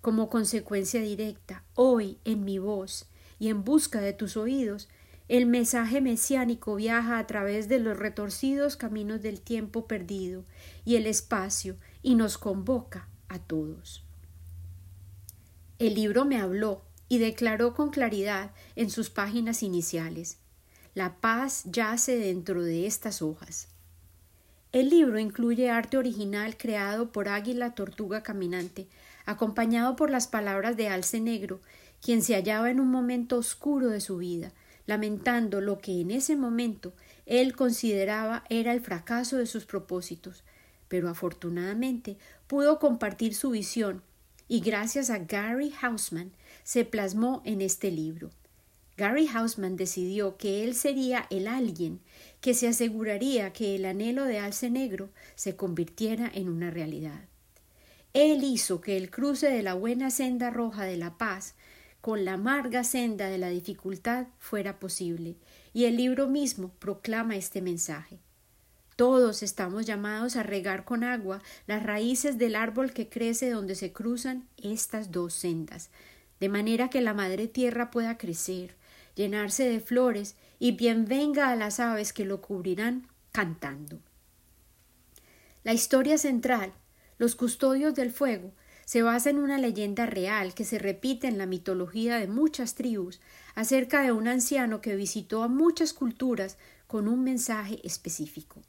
Como 0.00 0.30
consecuencia 0.30 1.00
directa, 1.00 1.64
hoy, 1.74 2.18
en 2.24 2.44
mi 2.44 2.60
voz 2.60 3.06
y 3.40 3.48
en 3.48 3.64
busca 3.64 4.00
de 4.00 4.12
tus 4.12 4.36
oídos, 4.36 4.88
el 5.28 5.46
mensaje 5.46 6.00
mesiánico 6.00 6.76
viaja 6.76 7.18
a 7.18 7.26
través 7.26 7.68
de 7.68 7.78
los 7.78 7.98
retorcidos 7.98 8.76
caminos 8.76 9.22
del 9.22 9.40
tiempo 9.40 9.86
perdido 9.86 10.44
y 10.84 10.96
el 10.96 11.06
espacio 11.06 11.76
y 12.02 12.14
nos 12.14 12.38
convoca 12.38 13.08
a 13.28 13.38
todos. 13.38 14.04
El 15.78 15.94
libro 15.94 16.24
me 16.24 16.40
habló 16.40 16.82
y 17.08 17.18
declaró 17.18 17.74
con 17.74 17.90
claridad 17.90 18.52
en 18.76 18.90
sus 18.90 19.10
páginas 19.10 19.62
iniciales 19.62 20.38
la 20.96 21.16
paz 21.20 21.64
yace 21.66 22.16
dentro 22.16 22.62
de 22.62 22.86
estas 22.86 23.20
hojas. 23.20 23.68
El 24.72 24.88
libro 24.88 25.18
incluye 25.18 25.68
arte 25.68 25.98
original 25.98 26.56
creado 26.56 27.12
por 27.12 27.28
Águila 27.28 27.74
Tortuga 27.74 28.22
Caminante, 28.22 28.86
acompañado 29.26 29.94
por 29.94 30.08
las 30.08 30.26
palabras 30.26 30.74
de 30.78 30.88
Alce 30.88 31.20
Negro, 31.20 31.60
quien 32.00 32.22
se 32.22 32.34
hallaba 32.34 32.70
en 32.70 32.80
un 32.80 32.88
momento 32.88 33.36
oscuro 33.36 33.88
de 33.88 34.00
su 34.00 34.16
vida, 34.16 34.52
lamentando 34.86 35.60
lo 35.60 35.78
que 35.78 36.00
en 36.00 36.10
ese 36.10 36.36
momento 36.36 36.92
él 37.26 37.54
consideraba 37.54 38.44
era 38.48 38.72
el 38.72 38.80
fracaso 38.80 39.36
de 39.36 39.46
sus 39.46 39.64
propósitos, 39.64 40.44
pero 40.88 41.08
afortunadamente 41.08 42.16
pudo 42.46 42.78
compartir 42.78 43.34
su 43.34 43.50
visión 43.50 44.02
y 44.48 44.60
gracias 44.60 45.10
a 45.10 45.18
Gary 45.18 45.72
Hausman 45.82 46.32
se 46.62 46.84
plasmó 46.84 47.42
en 47.44 47.60
este 47.60 47.90
libro. 47.90 48.30
Gary 48.96 49.28
Hausman 49.28 49.76
decidió 49.76 50.36
que 50.38 50.64
él 50.64 50.74
sería 50.74 51.26
el 51.30 51.48
alguien 51.48 52.00
que 52.40 52.54
se 52.54 52.68
aseguraría 52.68 53.52
que 53.52 53.74
el 53.74 53.84
anhelo 53.84 54.24
de 54.24 54.38
alce 54.38 54.70
negro 54.70 55.10
se 55.34 55.56
convirtiera 55.56 56.30
en 56.32 56.48
una 56.48 56.70
realidad. 56.70 57.24
Él 58.14 58.42
hizo 58.44 58.80
que 58.80 58.96
el 58.96 59.10
cruce 59.10 59.50
de 59.50 59.62
la 59.62 59.74
buena 59.74 60.10
senda 60.10 60.48
roja 60.48 60.84
de 60.84 60.96
la 60.96 61.18
paz 61.18 61.54
con 62.00 62.24
la 62.24 62.34
amarga 62.34 62.84
senda 62.84 63.28
de 63.28 63.38
la 63.38 63.48
dificultad 63.48 64.26
fuera 64.38 64.78
posible, 64.78 65.36
y 65.72 65.84
el 65.84 65.96
libro 65.96 66.28
mismo 66.28 66.70
proclama 66.78 67.36
este 67.36 67.60
mensaje. 67.60 68.18
Todos 68.96 69.42
estamos 69.42 69.84
llamados 69.84 70.36
a 70.36 70.42
regar 70.42 70.84
con 70.84 71.04
agua 71.04 71.42
las 71.66 71.82
raíces 71.82 72.38
del 72.38 72.56
árbol 72.56 72.92
que 72.92 73.10
crece 73.10 73.50
donde 73.50 73.74
se 73.74 73.92
cruzan 73.92 74.48
estas 74.56 75.12
dos 75.12 75.34
sendas, 75.34 75.90
de 76.40 76.48
manera 76.48 76.88
que 76.88 77.02
la 77.02 77.12
madre 77.12 77.46
tierra 77.46 77.90
pueda 77.90 78.16
crecer, 78.16 78.74
llenarse 79.14 79.68
de 79.68 79.80
flores 79.80 80.36
y 80.58 80.72
bien 80.72 81.04
venga 81.04 81.50
a 81.50 81.56
las 81.56 81.78
aves 81.78 82.12
que 82.12 82.24
lo 82.24 82.40
cubrirán 82.40 83.06
cantando. 83.32 83.98
La 85.62 85.74
historia 85.74 86.16
central, 86.16 86.72
los 87.18 87.34
custodios 87.34 87.94
del 87.94 88.12
fuego, 88.12 88.52
se 88.86 89.02
basa 89.02 89.30
en 89.30 89.40
una 89.40 89.58
leyenda 89.58 90.06
real 90.06 90.54
que 90.54 90.64
se 90.64 90.78
repite 90.78 91.26
en 91.26 91.38
la 91.38 91.46
mitología 91.46 92.18
de 92.18 92.28
muchas 92.28 92.76
tribus 92.76 93.20
acerca 93.56 94.02
de 94.02 94.12
un 94.12 94.28
anciano 94.28 94.80
que 94.80 94.94
visitó 94.94 95.42
a 95.42 95.48
muchas 95.48 95.92
culturas 95.92 96.56
con 96.86 97.08
un 97.08 97.24
mensaje 97.24 97.80
específico. 97.82 98.62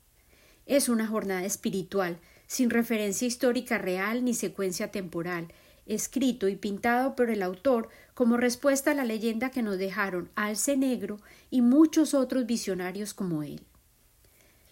Es 0.66 0.90
una 0.90 1.06
jornada 1.06 1.46
espiritual, 1.46 2.18
sin 2.48 2.72
referencia 2.72 3.28
histórica 3.28 3.78
real 3.78 4.26
ni 4.26 4.34
secuencia 4.34 4.90
temporal, 4.90 5.54
escrito 5.86 6.48
y 6.48 6.56
pintado 6.56 7.16
por 7.16 7.30
el 7.30 7.44
autor 7.44 7.90
como 8.16 8.38
respuesta 8.38 8.92
a 8.92 8.96
la 8.96 9.06
leyenda 9.06 9.52
que 9.52 9.62
nos 9.62 9.78
dejaron 9.78 10.32
Alce 10.34 10.78
Negro 10.78 11.20
y 11.52 11.62
muchos 11.62 12.16
otros 12.16 12.48
visionarios 12.48 13.14
como 13.14 13.44
él. 13.44 13.67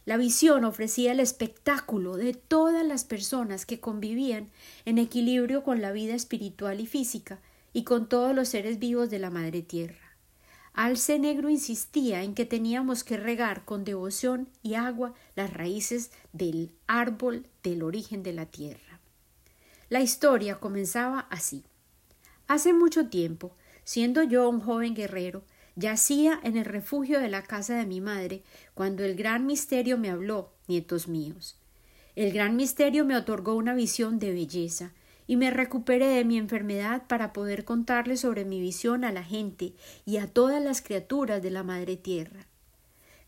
La 0.05 0.17
visión 0.17 0.65
ofrecía 0.65 1.11
el 1.11 1.19
espectáculo 1.19 2.15
de 2.15 2.33
todas 2.33 2.85
las 2.85 3.03
personas 3.03 3.65
que 3.65 3.79
convivían 3.79 4.49
en 4.85 4.99
equilibrio 4.99 5.63
con 5.63 5.81
la 5.81 5.91
vida 5.91 6.13
espiritual 6.13 6.79
y 6.79 6.85
física 6.85 7.39
y 7.73 7.83
con 7.83 8.07
todos 8.07 8.35
los 8.35 8.49
seres 8.49 8.77
vivos 8.77 9.09
de 9.09 9.17
la 9.17 9.31
Madre 9.31 9.63
Tierra. 9.63 10.05
Alce 10.73 11.17
Negro 11.17 11.49
insistía 11.49 12.21
en 12.21 12.35
que 12.35 12.45
teníamos 12.45 13.03
que 13.03 13.17
regar 13.17 13.65
con 13.65 13.83
devoción 13.83 14.49
y 14.61 14.75
agua 14.75 15.13
las 15.35 15.51
raíces 15.51 16.11
del 16.33 16.69
árbol 16.85 17.47
del 17.63 17.81
origen 17.81 18.23
de 18.23 18.33
la 18.33 18.45
tierra. 18.45 18.99
La 19.89 20.01
historia 20.01 20.59
comenzaba 20.59 21.27
así. 21.29 21.63
Hace 22.47 22.73
mucho 22.73 23.07
tiempo, 23.07 23.53
siendo 23.85 24.21
yo 24.21 24.49
un 24.49 24.59
joven 24.59 24.93
guerrero, 24.93 25.43
yacía 25.75 26.39
en 26.43 26.57
el 26.57 26.65
refugio 26.65 27.19
de 27.19 27.29
la 27.29 27.43
casa 27.43 27.75
de 27.75 27.85
mi 27.85 28.01
madre 28.01 28.43
cuando 28.73 29.03
el 29.03 29.15
gran 29.15 29.45
misterio 29.45 29.97
me 29.97 30.09
habló, 30.09 30.51
nietos 30.67 31.07
míos. 31.07 31.57
El 32.15 32.31
gran 32.31 32.55
misterio 32.55 33.05
me 33.05 33.17
otorgó 33.17 33.55
una 33.55 33.73
visión 33.73 34.19
de 34.19 34.31
belleza, 34.31 34.91
y 35.27 35.37
me 35.37 35.49
recuperé 35.49 36.07
de 36.07 36.23
mi 36.23 36.37
enfermedad 36.37 37.07
para 37.07 37.33
poder 37.33 37.65
contarle 37.65 38.15
sobre 38.15 38.45
mi 38.45 38.59
visión 38.59 39.03
a 39.03 39.11
la 39.11 39.23
gente 39.23 39.73
y 40.05 40.17
a 40.17 40.27
todas 40.27 40.61
las 40.61 40.83
criaturas 40.83 41.41
de 41.41 41.49
la 41.49 41.63
madre 41.63 41.97
tierra. 41.97 42.45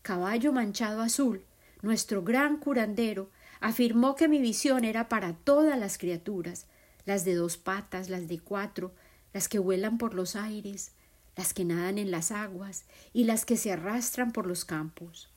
Caballo 0.02 0.52
manchado 0.52 1.02
azul, 1.02 1.42
nuestro 1.82 2.22
gran 2.22 2.58
curandero, 2.58 3.30
Afirmó 3.60 4.14
que 4.14 4.28
mi 4.28 4.40
visión 4.40 4.84
era 4.84 5.08
para 5.08 5.34
todas 5.34 5.78
las 5.78 5.98
criaturas, 5.98 6.66
las 7.04 7.24
de 7.24 7.34
dos 7.34 7.56
patas, 7.56 8.08
las 8.08 8.28
de 8.28 8.38
cuatro, 8.38 8.92
las 9.32 9.48
que 9.48 9.58
vuelan 9.58 9.98
por 9.98 10.14
los 10.14 10.36
aires, 10.36 10.92
las 11.38 11.54
que 11.54 11.64
nadan 11.64 11.98
en 11.98 12.10
las 12.10 12.32
aguas 12.32 12.84
y 13.12 13.22
las 13.22 13.44
que 13.44 13.56
se 13.56 13.70
arrastran 13.70 14.32
por 14.32 14.44
los 14.44 14.64
campos. 14.64 15.30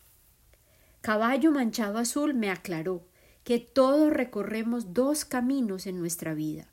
Caballo 1.01 1.51
manchado 1.51 1.99
azul 1.99 2.33
me 2.33 2.49
aclaró 2.49 3.05
que 3.43 3.59
todos 3.59 4.11
recorremos 4.11 4.95
dos 4.95 5.25
caminos 5.25 5.85
en 5.85 5.99
nuestra 5.99 6.33
vida. 6.33 6.67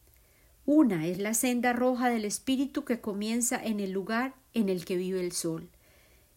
Una 0.65 1.07
es 1.07 1.19
la 1.19 1.35
senda 1.35 1.75
roja 1.75 2.09
del 2.09 2.25
espíritu 2.25 2.87
que 2.87 3.03
comienza 3.03 3.63
en 3.63 3.81
el 3.81 3.91
lugar 3.91 4.35
en 4.55 4.71
el 4.71 4.87
que 4.87 4.97
vive 4.97 5.21
el 5.21 5.33
sol. 5.33 5.69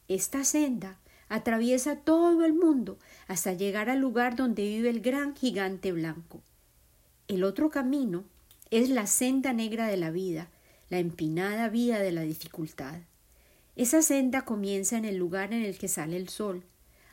Esta 0.10 0.44
senda 0.44 1.00
atraviesa 1.30 1.96
todo 1.96 2.44
el 2.44 2.54
mundo 2.54 3.00
hasta 3.30 3.54
llegar 3.54 3.90
al 3.90 4.00
lugar 4.00 4.36
donde 4.36 4.64
vive 4.64 4.90
el 4.90 5.00
gran 5.00 5.34
gigante 5.34 5.94
blanco. 5.94 6.42
El 7.30 7.46
otro 7.46 7.70
camino 7.70 8.26
es 8.70 8.90
la 8.90 9.08
senda 9.08 9.54
negra 9.54 9.88
de 9.88 9.96
la 9.96 10.12
vida, 10.12 10.50
la 10.92 11.00
empinada 11.00 11.70
vía 11.70 12.00
de 12.00 12.12
la 12.12 12.24
dificultad. 12.24 13.00
Esa 13.78 14.02
senda 14.02 14.44
comienza 14.44 14.98
en 14.98 15.06
el 15.06 15.16
lugar 15.16 15.54
en 15.54 15.64
el 15.64 15.78
que 15.78 15.88
sale 15.88 16.18
el 16.18 16.28
sol, 16.28 16.66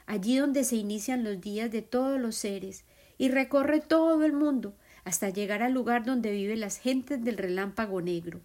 allí 0.04 0.36
donde 0.36 0.64
se 0.64 0.74
inician 0.74 1.22
los 1.22 1.40
días 1.40 1.70
de 1.70 1.80
todos 1.80 2.20
los 2.20 2.34
seres, 2.34 2.84
y 3.18 3.28
recorre 3.28 3.80
todo 3.80 4.24
el 4.24 4.32
mundo 4.32 4.74
hasta 5.04 5.30
llegar 5.30 5.62
al 5.62 5.74
lugar 5.74 6.04
donde 6.04 6.32
viven 6.32 6.58
las 6.58 6.78
gentes 6.78 7.22
del 7.22 7.38
relámpago 7.38 8.02
negro, 8.02 8.40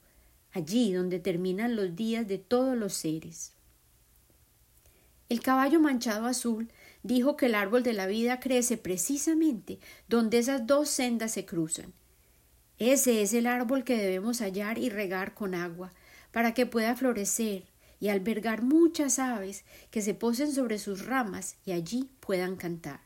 allí 0.52 0.94
donde 0.94 1.20
terminan 1.20 1.76
los 1.76 1.96
días 1.96 2.28
de 2.28 2.38
todos 2.38 2.78
los 2.78 2.94
seres. 2.94 3.54
El 5.30 5.42
caballo 5.42 5.80
manchado 5.80 6.28
azul 6.28 6.70
dijo 7.02 7.38
que 7.38 7.48
el 7.48 7.56
árbol 7.56 7.82
de 7.82 7.94
la 7.94 8.06
vida 8.06 8.40
crece 8.40 8.78
precisamente 8.78 9.80
donde 10.08 10.38
esas 10.38 10.68
dos 10.68 10.90
sendas 10.90 11.32
se 11.32 11.44
cruzan. 11.44 11.92
Ese 12.80 13.22
es 13.22 13.34
el 13.34 13.48
árbol 13.48 13.84
que 13.84 13.98
debemos 13.98 14.40
hallar 14.40 14.78
y 14.78 14.90
regar 14.90 15.34
con 15.34 15.56
agua, 15.56 15.92
para 16.32 16.54
que 16.54 16.66
pueda 16.66 16.96
florecer 16.96 17.66
y 18.00 18.10
albergar 18.10 18.64
muchas 18.64 19.20
aves 19.20 19.64
que 19.92 20.02
se 20.02 20.14
posen 20.14 20.52
sobre 20.52 20.80
sus 20.80 21.06
ramas 21.06 21.56
y 21.66 21.72
allí 21.72 22.10
puedan 22.20 22.56
cantar. 22.56 23.00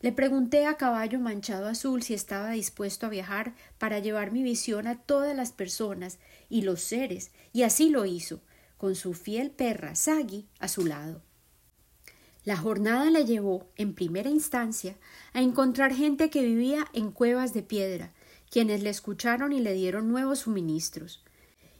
Le 0.00 0.12
pregunté 0.12 0.66
a 0.66 0.76
Caballo 0.76 1.18
Manchado 1.18 1.66
Azul 1.66 2.04
si 2.04 2.14
estaba 2.14 2.50
dispuesto 2.50 3.06
a 3.06 3.08
viajar 3.08 3.54
para 3.78 3.98
llevar 3.98 4.30
mi 4.30 4.44
visión 4.44 4.86
a 4.86 4.96
todas 4.96 5.34
las 5.34 5.50
personas 5.50 6.18
y 6.48 6.62
los 6.62 6.82
seres, 6.82 7.32
y 7.52 7.64
así 7.64 7.90
lo 7.90 8.06
hizo, 8.06 8.40
con 8.76 8.94
su 8.94 9.14
fiel 9.14 9.50
perra 9.50 9.96
Sagi 9.96 10.46
a 10.60 10.68
su 10.68 10.86
lado. 10.86 11.22
La 12.44 12.56
jornada 12.56 13.10
le 13.10 13.24
llevó, 13.24 13.68
en 13.74 13.94
primera 13.94 14.30
instancia, 14.30 14.96
a 15.32 15.42
encontrar 15.42 15.92
gente 15.92 16.30
que 16.30 16.42
vivía 16.42 16.86
en 16.92 17.10
cuevas 17.10 17.52
de 17.52 17.64
piedra, 17.64 18.12
quienes 18.50 18.82
le 18.82 18.90
escucharon 18.90 19.52
y 19.52 19.60
le 19.60 19.74
dieron 19.74 20.08
nuevos 20.08 20.40
suministros. 20.40 21.22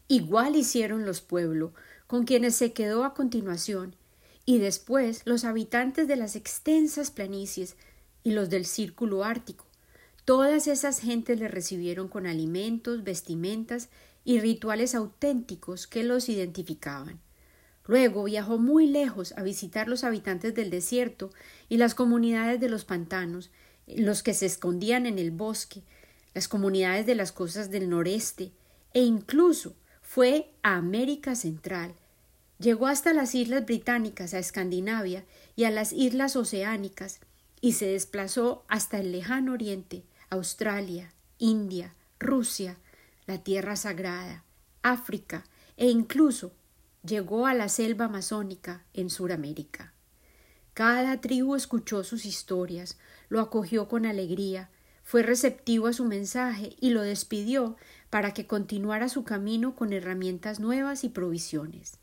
Igual 0.08 0.56
hicieron 0.56 1.04
los 1.04 1.20
pueblos, 1.20 1.72
con 2.06 2.24
quienes 2.24 2.56
se 2.56 2.72
quedó 2.72 3.04
a 3.04 3.14
continuación, 3.14 3.94
y 4.44 4.58
después 4.58 5.22
los 5.26 5.44
habitantes 5.44 6.08
de 6.08 6.16
las 6.16 6.34
extensas 6.34 7.10
planicies 7.10 7.76
y 8.24 8.30
los 8.30 8.48
del 8.48 8.64
círculo 8.64 9.24
ártico. 9.24 9.66
Todas 10.24 10.66
esas 10.66 11.00
gentes 11.00 11.38
le 11.38 11.48
recibieron 11.48 12.08
con 12.08 12.26
alimentos, 12.26 13.04
vestimentas 13.04 13.88
y 14.24 14.40
rituales 14.40 14.94
auténticos 14.94 15.86
que 15.86 16.04
los 16.04 16.28
identificaban. 16.28 17.20
Luego 17.86 18.24
viajó 18.24 18.58
muy 18.58 18.86
lejos 18.86 19.32
a 19.38 19.42
visitar 19.42 19.88
los 19.88 20.04
habitantes 20.04 20.54
del 20.54 20.68
desierto 20.68 21.30
y 21.70 21.78
las 21.78 21.94
comunidades 21.94 22.60
de 22.60 22.68
los 22.68 22.84
pantanos, 22.84 23.50
los 23.86 24.22
que 24.22 24.34
se 24.34 24.44
escondían 24.44 25.06
en 25.06 25.18
el 25.18 25.30
bosque, 25.30 25.82
las 26.34 26.48
comunidades 26.48 27.06
de 27.06 27.14
las 27.14 27.32
costas 27.32 27.70
del 27.70 27.88
noreste, 27.88 28.52
e 28.94 29.00
incluso 29.00 29.74
fue 30.02 30.52
a 30.62 30.76
América 30.76 31.34
Central. 31.34 31.94
Llegó 32.58 32.86
hasta 32.86 33.12
las 33.12 33.34
islas 33.34 33.64
británicas, 33.64 34.34
a 34.34 34.38
Escandinavia 34.38 35.24
y 35.54 35.64
a 35.64 35.70
las 35.70 35.92
islas 35.92 36.34
oceánicas, 36.36 37.20
y 37.60 37.72
se 37.72 37.86
desplazó 37.86 38.64
hasta 38.68 38.98
el 38.98 39.12
lejano 39.12 39.52
oriente, 39.52 40.04
Australia, 40.30 41.12
India, 41.38 41.94
Rusia, 42.18 42.76
la 43.26 43.38
tierra 43.38 43.76
sagrada, 43.76 44.44
África 44.82 45.44
e 45.76 45.88
incluso 45.88 46.52
llegó 47.04 47.46
a 47.46 47.54
la 47.54 47.68
selva 47.68 48.06
amazónica 48.06 48.84
en 48.94 49.10
Suramérica. 49.10 49.92
Cada 50.74 51.20
tribu 51.20 51.54
escuchó 51.54 52.04
sus 52.04 52.24
historias, 52.24 52.98
lo 53.28 53.40
acogió 53.40 53.88
con 53.88 54.06
alegría, 54.06 54.70
fue 55.08 55.22
receptivo 55.22 55.86
a 55.86 55.94
su 55.94 56.04
mensaje 56.04 56.76
y 56.82 56.90
lo 56.90 57.00
despidió 57.00 57.78
para 58.10 58.34
que 58.34 58.46
continuara 58.46 59.08
su 59.08 59.24
camino 59.24 59.74
con 59.74 59.94
herramientas 59.94 60.60
nuevas 60.60 61.02
y 61.02 61.08
provisiones. 61.08 61.96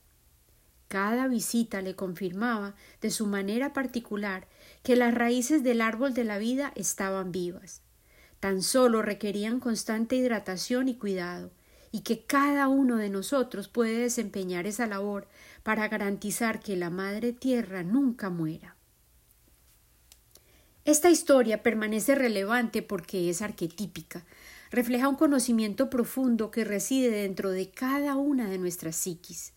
Cada 0.87 1.27
visita 1.27 1.83
le 1.83 1.95
confirmaba 1.95 2.73
de 3.01 3.11
su 3.11 3.27
manera 3.27 3.73
particular 3.73 4.47
que 4.81 4.95
las 4.95 5.13
raíces 5.13 5.61
del 5.61 5.81
árbol 5.81 6.15
de 6.15 6.23
la 6.23 6.39
vida 6.39 6.71
estaban 6.73 7.31
vivas, 7.31 7.83
tan 8.39 8.63
solo 8.63 9.03
requerían 9.03 9.59
constante 9.59 10.15
hidratación 10.15 10.87
y 10.87 10.95
cuidado, 10.95 11.51
y 11.91 11.99
que 11.99 12.25
cada 12.25 12.67
uno 12.67 12.95
de 12.95 13.11
nosotros 13.11 13.67
puede 13.67 13.99
desempeñar 13.99 14.65
esa 14.65 14.87
labor 14.87 15.27
para 15.61 15.87
garantizar 15.89 16.59
que 16.59 16.75
la 16.75 16.89
Madre 16.89 17.33
Tierra 17.33 17.83
nunca 17.83 18.31
muera. 18.31 18.74
Esta 20.85 21.09
historia 21.09 21.63
permanece 21.63 22.13
relevante 22.13 22.83
porque 22.83 23.31
es 23.31 23.41
arquetípica, 23.41 24.23
refleja 24.69 25.09
un 25.09 25.15
conocimiento 25.15 25.89
profundo 25.89 26.51
que 26.51 26.63
reside 26.63 27.09
dentro 27.09 27.49
de 27.49 27.71
cada 27.71 28.15
una 28.17 28.47
de 28.47 28.59
nuestras 28.59 28.95
psiquis. 28.95 29.53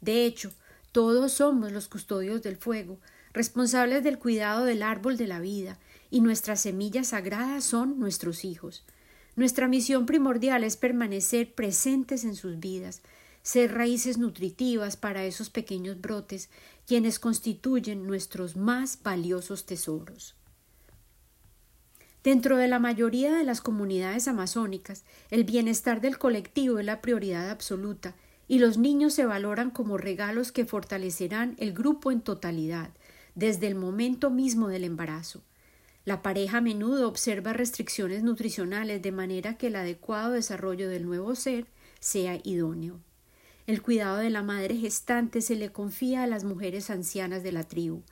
De 0.00 0.24
hecho, 0.24 0.50
todos 0.90 1.34
somos 1.34 1.70
los 1.70 1.86
custodios 1.86 2.42
del 2.42 2.56
fuego, 2.56 2.98
responsables 3.32 4.02
del 4.02 4.18
cuidado 4.18 4.64
del 4.64 4.82
árbol 4.82 5.16
de 5.16 5.28
la 5.28 5.38
vida, 5.38 5.78
y 6.10 6.20
nuestras 6.20 6.62
semillas 6.62 7.08
sagradas 7.08 7.62
son 7.62 8.00
nuestros 8.00 8.44
hijos. 8.44 8.84
Nuestra 9.36 9.68
misión 9.68 10.04
primordial 10.04 10.64
es 10.64 10.76
permanecer 10.76 11.54
presentes 11.54 12.24
en 12.24 12.34
sus 12.34 12.58
vidas, 12.58 13.02
ser 13.44 13.72
raíces 13.72 14.18
nutritivas 14.18 14.96
para 14.96 15.24
esos 15.26 15.48
pequeños 15.48 16.00
brotes, 16.00 16.50
quienes 16.88 17.20
constituyen 17.20 18.04
nuestros 18.04 18.56
más 18.56 18.98
valiosos 19.04 19.64
tesoros. 19.64 20.34
Dentro 22.24 22.56
de 22.56 22.68
la 22.68 22.78
mayoría 22.78 23.32
de 23.32 23.42
las 23.42 23.60
comunidades 23.60 24.28
amazónicas, 24.28 25.04
el 25.30 25.42
bienestar 25.42 26.00
del 26.00 26.18
colectivo 26.18 26.78
es 26.78 26.86
la 26.86 27.00
prioridad 27.00 27.50
absoluta 27.50 28.14
y 28.46 28.60
los 28.60 28.78
niños 28.78 29.14
se 29.14 29.26
valoran 29.26 29.70
como 29.70 29.98
regalos 29.98 30.52
que 30.52 30.64
fortalecerán 30.64 31.56
el 31.58 31.72
grupo 31.72 32.12
en 32.12 32.20
totalidad, 32.20 32.90
desde 33.34 33.66
el 33.66 33.74
momento 33.74 34.30
mismo 34.30 34.68
del 34.68 34.84
embarazo. 34.84 35.42
La 36.04 36.22
pareja 36.22 36.58
a 36.58 36.60
menudo 36.60 37.08
observa 37.08 37.52
restricciones 37.52 38.22
nutricionales 38.22 39.02
de 39.02 39.12
manera 39.12 39.56
que 39.56 39.68
el 39.68 39.76
adecuado 39.76 40.32
desarrollo 40.32 40.88
del 40.88 41.06
nuevo 41.06 41.34
ser 41.34 41.66
sea 41.98 42.38
idóneo. 42.44 43.00
El 43.66 43.82
cuidado 43.82 44.16
de 44.16 44.30
la 44.30 44.42
madre 44.42 44.76
gestante 44.76 45.40
se 45.40 45.54
le 45.54 45.70
confía 45.70 46.24
a 46.24 46.26
las 46.26 46.42
mujeres 46.42 46.90
ancianas 46.90 47.42
de 47.42 47.52
la 47.52 47.64
tribu, 47.64 48.02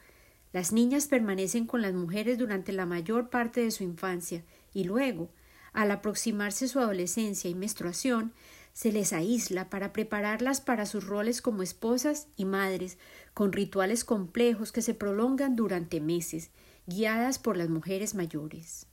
las 0.53 0.73
niñas 0.73 1.07
permanecen 1.07 1.67
con 1.67 1.83
las 1.83 1.95
mujeres 1.95 2.39
durante 2.39 2.73
la 2.73 2.87
mayor 2.87 3.31
parte 3.31 3.63
de 3.63 3.71
su 3.71 3.85
infancia 3.85 4.43
y 4.73 4.85
luego, 4.85 5.31
al 5.73 5.91
aproximarse 5.91 6.67
su 6.69 6.81
adolescencia 6.81 7.49
y 7.49 7.55
menstruación, 7.55 8.33
se 8.73 8.93
les 8.93 9.13
aísla 9.13 9.69
para 9.69 9.93
prepararlas 9.93 10.61
para 10.61 10.87
sus 10.87 11.07
roles 11.07 11.43
como 11.43 11.63
esposas 11.63 12.29
y 12.37 12.45
madres, 12.45 12.99
con 13.35 13.53
rituales 13.53 14.05
complejos 14.05 14.73
que 14.73 14.83
se 14.83 14.95
prolongan 14.95 15.57
durante 15.57 16.01
meses, 16.01 16.51
guiadas 16.87 17.39
por 17.39 17.57
las 17.57 17.69
mujeres 17.69 18.15
mayores. 18.15 18.87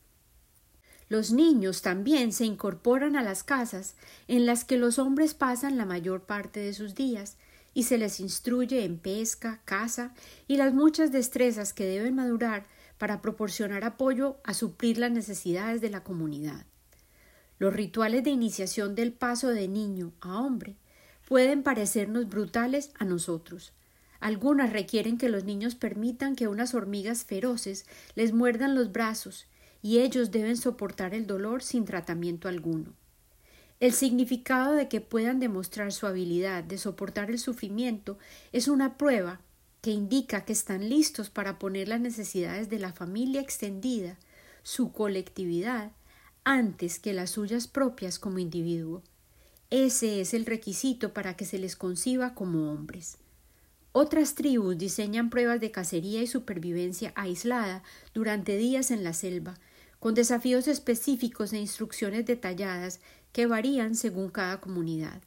Los 1.09 1.31
niños 1.31 1.81
también 1.81 2.33
se 2.33 2.45
incorporan 2.45 3.15
a 3.15 3.23
las 3.23 3.43
casas 3.43 3.95
en 4.27 4.45
las 4.45 4.65
que 4.65 4.77
los 4.77 4.99
hombres 4.99 5.33
pasan 5.33 5.77
la 5.77 5.85
mayor 5.85 6.23
parte 6.23 6.59
de 6.59 6.73
sus 6.73 6.95
días, 6.95 7.37
y 7.77 7.83
se 7.83 7.99
les 7.99 8.19
instruye 8.19 8.85
en 8.85 8.97
pesca, 8.97 9.61
caza 9.63 10.11
y 10.47 10.57
las 10.57 10.73
muchas 10.73 11.11
destrezas 11.11 11.73
que 11.73 11.85
deben 11.85 12.15
madurar 12.15 12.65
para 12.97 13.21
proporcionar 13.21 13.83
apoyo 13.83 14.37
a 14.43 14.55
suplir 14.55 14.97
las 14.97 15.11
necesidades 15.11 15.79
de 15.79 15.91
la 15.91 16.03
comunidad. 16.03 16.65
Los 17.59 17.75
rituales 17.75 18.23
de 18.23 18.31
iniciación 18.31 18.95
del 18.95 19.13
paso 19.13 19.49
de 19.49 19.67
niño 19.67 20.11
a 20.21 20.41
hombre 20.41 20.75
pueden 21.27 21.61
parecernos 21.61 22.27
brutales 22.27 22.89
a 22.97 23.05
nosotros. 23.05 23.73
Algunas 24.19 24.73
requieren 24.73 25.19
que 25.19 25.29
los 25.29 25.43
niños 25.43 25.75
permitan 25.75 26.35
que 26.35 26.47
unas 26.47 26.73
hormigas 26.73 27.25
feroces 27.25 27.85
les 28.15 28.33
muerdan 28.33 28.73
los 28.73 28.91
brazos 28.91 29.45
y 29.83 29.99
ellos 29.99 30.31
deben 30.31 30.57
soportar 30.57 31.13
el 31.13 31.27
dolor 31.27 31.61
sin 31.61 31.85
tratamiento 31.85 32.47
alguno. 32.47 32.95
El 33.79 33.93
significado 33.93 34.73
de 34.73 34.87
que 34.87 35.01
puedan 35.01 35.39
demostrar 35.39 35.91
su 35.93 36.07
habilidad 36.07 36.63
de 36.63 36.79
soportar 36.79 37.29
el 37.29 37.37
sufrimiento 37.37 38.17
es 38.51 38.67
una 38.67 38.97
prueba 38.97 39.39
que 39.81 39.91
indica 39.91 40.45
que 40.45 40.53
están 40.53 40.89
listos 40.89 41.29
para 41.29 41.59
poner 41.59 41.87
las 41.87 42.01
necesidades 42.01 42.69
de 42.69 42.79
la 42.79 42.91
familia 42.91 43.39
extendida, 43.39 44.17
su 44.63 44.91
colectividad, 44.91 45.91
antes 46.43 46.97
que 46.97 47.13
las 47.13 47.31
suyas 47.31 47.67
propias 47.67 48.17
como 48.17 48.39
individuo. 48.39 49.03
Ese 49.69 50.21
es 50.21 50.33
el 50.33 50.45
requisito 50.45 51.13
para 51.13 51.35
que 51.35 51.45
se 51.45 51.59
les 51.59 51.75
conciba 51.75 52.33
como 52.33 52.71
hombres. 52.71 53.17
Otras 53.91 54.33
tribus 54.33 54.77
diseñan 54.77 55.29
pruebas 55.29 55.59
de 55.59 55.71
cacería 55.71 56.21
y 56.21 56.27
supervivencia 56.27 57.11
aislada 57.15 57.83
durante 58.13 58.57
días 58.57 58.91
en 58.91 59.03
la 59.03 59.13
selva, 59.13 59.59
con 59.99 60.13
desafíos 60.13 60.67
específicos 60.67 61.53
e 61.53 61.59
instrucciones 61.59 62.25
detalladas 62.25 62.99
que 63.31 63.45
varían 63.45 63.95
según 63.95 64.29
cada 64.29 64.59
comunidad. 64.59 65.21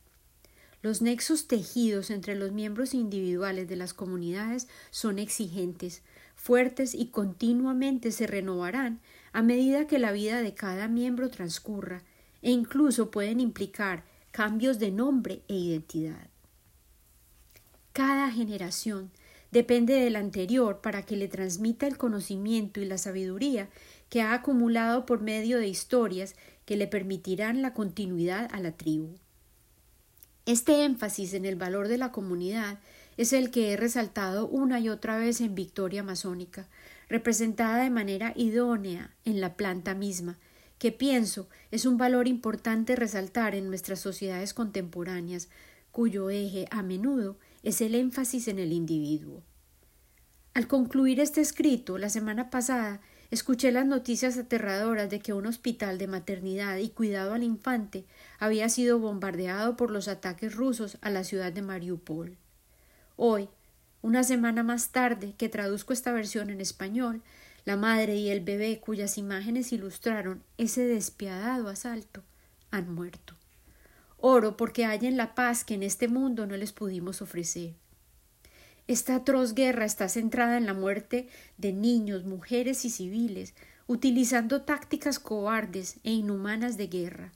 Los 0.83 1.03
nexos 1.03 1.47
tejidos 1.47 2.11
entre 2.11 2.35
los 2.35 2.53
miembros 2.53 2.95
individuales 2.95 3.69
de 3.69 3.77
las 3.77 3.93
comunidades 3.93 4.67
son 4.91 5.19
exigentes, 5.19 6.03
fuertes 6.35 6.95
y 6.95 7.09
continuamente 7.09 8.13
se 8.13 8.27
renovarán 8.27 9.01
a 9.33 9.43
medida 9.43 9.87
que 9.87 9.99
la 9.99 10.13
vida 10.13 10.41
de 10.41 10.55
cada 10.55 10.89
miembro 10.89 11.29
transcurra 11.29 12.03
e 12.41 12.51
incluso 12.51 13.11
pueden 13.11 13.41
implicar 13.41 14.05
cambios 14.31 14.79
de 14.79 14.91
nombre 14.91 15.43
e 15.49 15.55
identidad. 15.55 16.29
Cada 17.93 18.31
generación 18.31 19.11
depende 19.51 19.95
de 19.95 20.11
la 20.11 20.21
anterior 20.21 20.81
para 20.81 21.03
que 21.03 21.17
le 21.17 21.29
transmita 21.29 21.87
el 21.87 21.99
conocimiento 21.99 22.81
y 22.81 22.87
la 22.87 22.99
sabiduría 22.99 23.69
que 24.11 24.21
ha 24.21 24.35
acumulado 24.35 25.07
por 25.07 25.23
medio 25.23 25.59
de 25.59 25.69
historias 25.69 26.35
que 26.67 26.77
le 26.77 26.87
permitirán 26.87 27.63
la 27.63 27.73
continuidad 27.73 28.49
a 28.53 28.61
la 28.61 28.73
tribu. 28.73 29.15
Este 30.45 30.85
énfasis 30.85 31.33
en 31.33 31.47
el 31.47 31.57
valor 31.57 31.89
de 31.89 31.97
la 31.97 32.13
comunidad 32.13 32.79
es 33.17 33.33
el 33.33 33.51
que 33.51 33.73
he 33.73 33.77
resaltado 33.77 34.49
una 34.49 34.81
y 34.81 34.89
otra 34.89 35.17
vez 35.17 35.41
en 35.41 35.55
Victoria 35.55 36.03
Masónica, 36.03 36.69
representada 37.09 37.83
de 37.83 37.91
manera 37.91 38.33
idónea 38.37 39.15
en 39.25 39.41
la 39.41 39.55
planta 39.55 39.95
misma, 39.95 40.39
que 40.79 40.93
pienso 40.93 41.49
es 41.71 41.87
un 41.87 41.99
valor 41.99 42.27
importante 42.27 42.97
resaltar 42.97 43.55
en 43.55 43.69
nuestras 43.69 44.01
sociedades 44.01 44.55
contemporáneas, 44.55 45.49
cuyo 45.93 46.31
eje 46.31 46.67
a 46.71 46.83
menudo 46.83 47.37
es 47.63 47.81
el 47.81 47.95
énfasis 47.95 48.49
en 48.49 48.59
el 48.59 48.73
individuo. 48.73 49.43
Al 50.55 50.67
concluir 50.67 51.21
este 51.21 51.41
escrito, 51.41 51.99
la 51.99 52.09
semana 52.09 52.51
pasada 52.51 53.01
Escuché 53.31 53.71
las 53.71 53.87
noticias 53.87 54.37
aterradoras 54.37 55.09
de 55.09 55.21
que 55.21 55.33
un 55.33 55.47
hospital 55.47 55.99
de 55.99 56.09
maternidad 56.09 56.79
y 56.79 56.89
cuidado 56.89 57.33
al 57.33 57.45
infante 57.45 58.05
había 58.41 58.69
sido 58.69 58.99
bombardeado 58.99 59.77
por 59.77 59.93
los 59.93 60.09
ataques 60.09 60.57
rusos 60.57 60.99
a 61.01 61.11
la 61.11 61.23
ciudad 61.23 61.53
de 61.53 61.63
Mariupol. 61.63 62.37
Hoy, 63.15 63.49
una 64.03 64.25
semana 64.25 64.65
más 64.65 64.91
tarde 64.91 65.35
que 65.39 65.49
traduzco 65.49 65.93
esta 65.93 66.11
versión 66.11 66.51
en 66.51 66.61
español, 66.61 67.23
la 67.65 67.77
madre 67.77 68.17
y 68.17 68.31
el 68.31 68.41
bebé 68.41 68.81
cuyas 68.81 69.17
imágenes 69.17 69.73
ilustraron 69.73 70.43
ese 70.59 70.83
despiadado 70.85 71.69
asalto 71.69 72.25
han 72.73 72.93
muerto. 72.93 73.37
Oro 74.17 74.57
porque 74.57 74.87
hallen 74.87 75.17
la 75.17 75.37
paz 75.37 75.65
que 75.65 75.75
en 75.75 75.85
este 75.85 76.09
mundo 76.09 76.47
no 76.47 76.57
les 76.57 76.73
pudimos 76.73 77.23
ofrecer. 77.23 77.75
Esta 78.91 79.15
atroz 79.15 79.55
guerra 79.55 79.85
está 79.85 80.09
centrada 80.09 80.57
en 80.57 80.67
la 80.67 80.75
muerte 80.75 81.29
de 81.59 81.73
niños, 81.73 82.25
mujeres 82.25 82.85
y 82.85 82.91
civiles, 82.91 83.55
utilizando 83.87 84.63
tácticas 84.63 85.21
cobardes 85.21 86.01
e 86.03 86.11
inhumanas 86.11 86.77
de 86.77 86.89
guerra. 86.89 87.33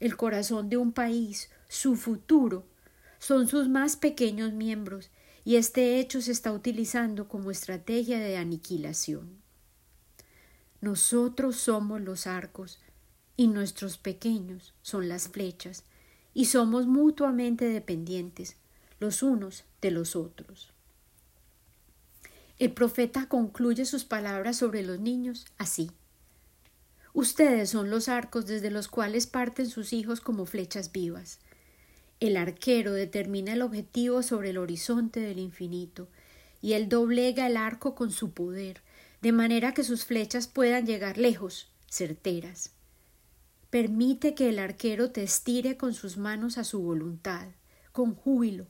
El 0.00 0.16
corazón 0.16 0.68
de 0.70 0.78
un 0.78 0.90
país, 0.90 1.50
su 1.68 1.94
futuro, 1.94 2.64
son 3.20 3.46
sus 3.46 3.68
más 3.68 3.94
pequeños 3.94 4.54
miembros, 4.54 5.12
y 5.44 5.54
este 5.54 6.00
hecho 6.00 6.20
se 6.20 6.32
está 6.32 6.50
utilizando 6.50 7.28
como 7.28 7.52
estrategia 7.52 8.18
de 8.18 8.36
aniquilación. 8.36 9.40
Nosotros 10.80 11.54
somos 11.58 12.00
los 12.00 12.26
arcos, 12.26 12.80
y 13.36 13.46
nuestros 13.46 13.98
pequeños 13.98 14.74
son 14.82 15.08
las 15.08 15.28
flechas, 15.28 15.84
y 16.34 16.46
somos 16.46 16.88
mutuamente 16.88 17.66
dependientes 17.66 18.56
los 18.98 19.22
unos 19.22 19.64
de 19.80 19.90
los 19.90 20.14
otros. 20.14 20.71
El 22.58 22.72
profeta 22.72 23.26
concluye 23.28 23.84
sus 23.84 24.04
palabras 24.04 24.56
sobre 24.56 24.82
los 24.82 25.00
niños 25.00 25.46
así. 25.58 25.90
Ustedes 27.14 27.70
son 27.70 27.90
los 27.90 28.08
arcos 28.08 28.46
desde 28.46 28.70
los 28.70 28.88
cuales 28.88 29.26
parten 29.26 29.68
sus 29.68 29.92
hijos 29.92 30.20
como 30.20 30.46
flechas 30.46 30.92
vivas. 30.92 31.40
El 32.20 32.36
arquero 32.36 32.92
determina 32.92 33.52
el 33.52 33.62
objetivo 33.62 34.22
sobre 34.22 34.50
el 34.50 34.58
horizonte 34.58 35.20
del 35.20 35.38
infinito, 35.38 36.08
y 36.62 36.74
él 36.74 36.88
doblega 36.88 37.46
el 37.48 37.56
arco 37.56 37.94
con 37.94 38.12
su 38.12 38.30
poder, 38.30 38.80
de 39.20 39.32
manera 39.32 39.74
que 39.74 39.84
sus 39.84 40.04
flechas 40.04 40.46
puedan 40.46 40.86
llegar 40.86 41.18
lejos, 41.18 41.68
certeras. 41.90 42.70
Permite 43.70 44.34
que 44.34 44.48
el 44.48 44.58
arquero 44.58 45.10
te 45.10 45.22
estire 45.22 45.76
con 45.76 45.94
sus 45.94 46.16
manos 46.16 46.58
a 46.58 46.64
su 46.64 46.80
voluntad, 46.80 47.48
con 47.90 48.14
júbilo, 48.14 48.66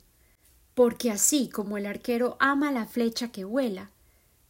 porque 0.75 1.11
así 1.11 1.49
como 1.49 1.77
el 1.77 1.87
arquero 1.87 2.37
ama 2.41 2.73
la 2.73 2.87
flecha 2.87 3.31
que 3.31 3.45
vuela, 3.45 3.91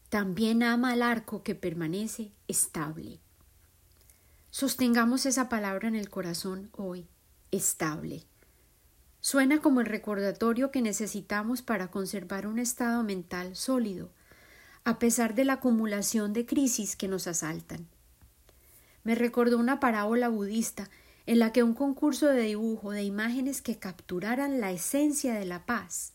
también 0.08 0.62
ama 0.62 0.92
al 0.92 1.02
arco 1.02 1.42
que 1.42 1.54
permanece 1.54 2.32
estable. 2.46 3.18
Sostengamos 4.50 5.26
esa 5.26 5.48
palabra 5.48 5.88
en 5.88 5.96
el 5.96 6.10
corazón 6.10 6.70
hoy, 6.76 7.08
estable. 7.50 8.24
Suena 9.20 9.62
como 9.62 9.80
el 9.80 9.86
recordatorio 9.86 10.70
que 10.70 10.82
necesitamos 10.82 11.62
para 11.62 11.90
conservar 11.90 12.46
un 12.46 12.58
estado 12.58 13.02
mental 13.02 13.56
sólido, 13.56 14.10
a 14.84 14.98
pesar 14.98 15.34
de 15.34 15.44
la 15.44 15.54
acumulación 15.54 16.32
de 16.32 16.44
crisis 16.44 16.96
que 16.96 17.08
nos 17.08 17.26
asaltan. 17.26 17.86
Me 19.04 19.14
recordó 19.14 19.58
una 19.58 19.80
parábola 19.80 20.28
budista 20.28 20.90
en 21.24 21.38
la 21.38 21.52
que 21.52 21.62
un 21.62 21.74
concurso 21.74 22.26
de 22.26 22.42
dibujo 22.42 22.90
de 22.90 23.04
imágenes 23.04 23.62
que 23.62 23.78
capturaran 23.78 24.60
la 24.60 24.72
esencia 24.72 25.34
de 25.34 25.44
la 25.44 25.64
paz 25.66 26.11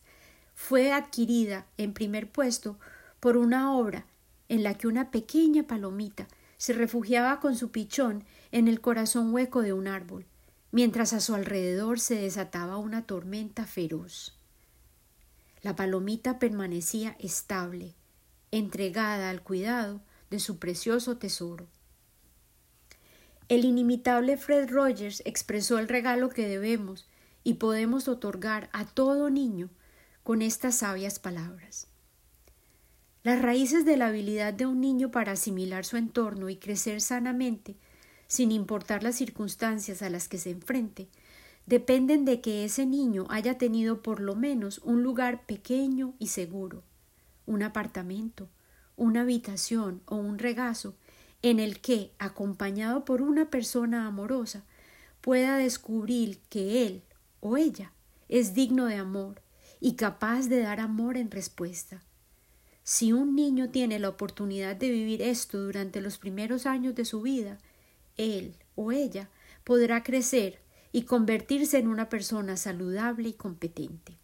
fue 0.57 0.91
adquirida 0.91 1.67
en 1.77 1.93
primer 1.93 2.31
puesto 2.31 2.79
por 3.19 3.37
una 3.37 3.77
obra 3.77 4.07
en 4.49 4.63
la 4.63 4.73
que 4.73 4.87
una 4.87 5.11
pequeña 5.11 5.67
palomita 5.67 6.27
se 6.57 6.73
refugiaba 6.73 7.39
con 7.39 7.55
su 7.55 7.69
pichón 7.69 8.25
en 8.51 8.67
el 8.67 8.81
corazón 8.81 9.31
hueco 9.31 9.61
de 9.61 9.71
un 9.71 9.87
árbol, 9.87 10.25
mientras 10.71 11.13
a 11.13 11.19
su 11.19 11.35
alrededor 11.35 11.99
se 11.99 12.15
desataba 12.15 12.77
una 12.77 13.05
tormenta 13.05 13.67
feroz. 13.67 14.35
La 15.61 15.75
palomita 15.75 16.39
permanecía 16.39 17.15
estable, 17.19 17.93
entregada 18.49 19.29
al 19.29 19.43
cuidado 19.43 20.01
de 20.31 20.39
su 20.39 20.57
precioso 20.57 21.17
tesoro. 21.17 21.67
El 23.47 23.63
inimitable 23.63 24.37
Fred 24.37 24.71
Rogers 24.71 25.21
expresó 25.23 25.77
el 25.77 25.87
regalo 25.87 26.29
que 26.29 26.47
debemos 26.47 27.07
y 27.43 27.53
podemos 27.53 28.07
otorgar 28.07 28.71
a 28.73 28.85
todo 28.85 29.29
niño 29.29 29.69
con 30.27 30.41
estas 30.41 30.75
sabias 30.75 31.19
palabras. 31.19 31.87
Las 33.23 33.41
raíces 33.41 33.85
de 33.85 33.95
la 33.95 34.07
habilidad 34.07 34.53
de 34.53 34.65
un 34.65 34.81
niño 34.81 35.09
para 35.09 35.31
asimilar 35.31 35.85
su 35.85 35.95
entorno 35.95 36.49
y 36.49 36.57
crecer 36.57 36.99
sanamente, 36.99 37.77
sin 38.27 38.51
importar 38.51 39.03
las 39.03 39.15
circunstancias 39.15 40.01
a 40.01 40.09
las 40.09 40.27
que 40.27 40.37
se 40.37 40.49
enfrente, 40.49 41.07
dependen 41.65 42.25
de 42.25 42.41
que 42.41 42.65
ese 42.65 42.85
niño 42.85 43.25
haya 43.29 43.57
tenido 43.57 44.01
por 44.01 44.19
lo 44.19 44.35
menos 44.35 44.79
un 44.79 45.01
lugar 45.01 45.45
pequeño 45.45 46.13
y 46.19 46.27
seguro, 46.27 46.83
un 47.45 47.63
apartamento, 47.63 48.49
una 48.97 49.21
habitación 49.21 50.01
o 50.07 50.17
un 50.17 50.39
regazo 50.39 50.97
en 51.41 51.57
el 51.57 51.79
que, 51.79 52.11
acompañado 52.19 53.05
por 53.05 53.21
una 53.21 53.49
persona 53.49 54.05
amorosa, 54.05 54.65
pueda 55.21 55.55
descubrir 55.55 56.39
que 56.49 56.85
él 56.85 57.03
o 57.39 57.55
ella 57.55 57.93
es 58.27 58.53
digno 58.53 58.87
de 58.87 58.95
amor 58.95 59.46
y 59.79 59.93
capaz 59.93 60.47
de 60.47 60.61
dar 60.61 60.79
amor 60.79 61.17
en 61.17 61.31
respuesta. 61.31 62.03
Si 62.83 63.11
un 63.11 63.35
niño 63.35 63.69
tiene 63.69 63.99
la 63.99 64.09
oportunidad 64.09 64.75
de 64.75 64.89
vivir 64.89 65.21
esto 65.21 65.61
durante 65.61 66.01
los 66.01 66.17
primeros 66.17 66.65
años 66.65 66.95
de 66.95 67.05
su 67.05 67.21
vida, 67.21 67.57
él 68.15 68.55
o 68.75 68.91
ella 68.91 69.29
podrá 69.63 70.03
crecer 70.03 70.59
y 70.91 71.03
convertirse 71.03 71.77
en 71.77 71.87
una 71.87 72.09
persona 72.09 72.55
saludable 72.55 73.29
y 73.29 73.33
competente. 73.33 74.17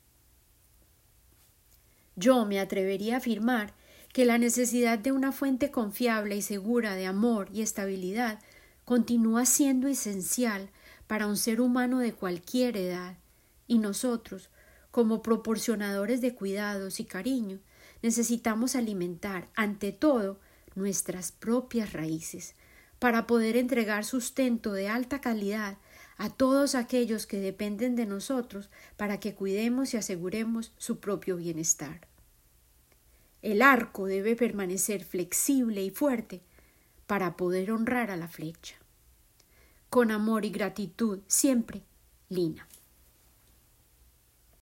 Yo 2.16 2.46
me 2.46 2.60
atrevería 2.60 3.16
a 3.16 3.18
afirmar 3.18 3.74
que 4.14 4.26
la 4.26 4.38
necesidad 4.38 5.00
de 5.00 5.12
una 5.12 5.32
fuente 5.32 5.72
confiable 5.72 6.38
y 6.38 6.42
segura 6.42 6.96
de 6.96 7.08
amor 7.08 7.50
y 7.52 7.62
estabilidad 7.62 8.40
continúa 8.86 9.46
siendo 9.46 9.88
esencial 9.88 10.70
para 11.08 11.28
un 11.28 11.36
ser 11.36 11.60
humano 11.60 12.00
de 12.00 12.14
cualquier 12.14 12.78
edad, 12.78 13.18
y 13.68 13.80
nosotros, 13.80 14.50
como 14.94 15.24
proporcionadores 15.24 16.22
de 16.22 16.36
cuidados 16.36 17.00
y 17.00 17.06
cariño, 17.06 17.58
necesitamos 18.04 18.76
alimentar, 18.76 19.50
ante 19.56 19.92
todo, 19.92 20.40
nuestras 20.76 21.32
propias 21.32 21.94
raíces, 21.94 22.54
para 23.00 23.26
poder 23.26 23.58
entregar 23.58 24.06
sustento 24.06 24.72
de 24.72 24.90
alta 24.90 25.20
calidad 25.20 25.80
a 26.18 26.30
todos 26.30 26.76
aquellos 26.76 27.26
que 27.26 27.40
dependen 27.40 27.96
de 27.96 28.06
nosotros 28.06 28.70
para 28.96 29.20
que 29.20 29.34
cuidemos 29.34 29.96
y 29.96 29.98
aseguremos 29.98 30.74
su 30.78 31.00
propio 31.00 31.38
bienestar. 31.38 32.08
El 33.42 33.64
arco 33.64 34.06
debe 34.06 34.36
permanecer 34.36 35.04
flexible 35.06 35.84
y 35.84 35.90
fuerte 35.90 36.44
para 37.08 37.36
poder 37.36 37.72
honrar 37.72 38.12
a 38.12 38.16
la 38.16 38.28
flecha. 38.28 38.76
Con 39.90 40.12
amor 40.12 40.46
y 40.46 40.52
gratitud 40.52 41.22
siempre, 41.26 41.82
Lina. 42.30 42.68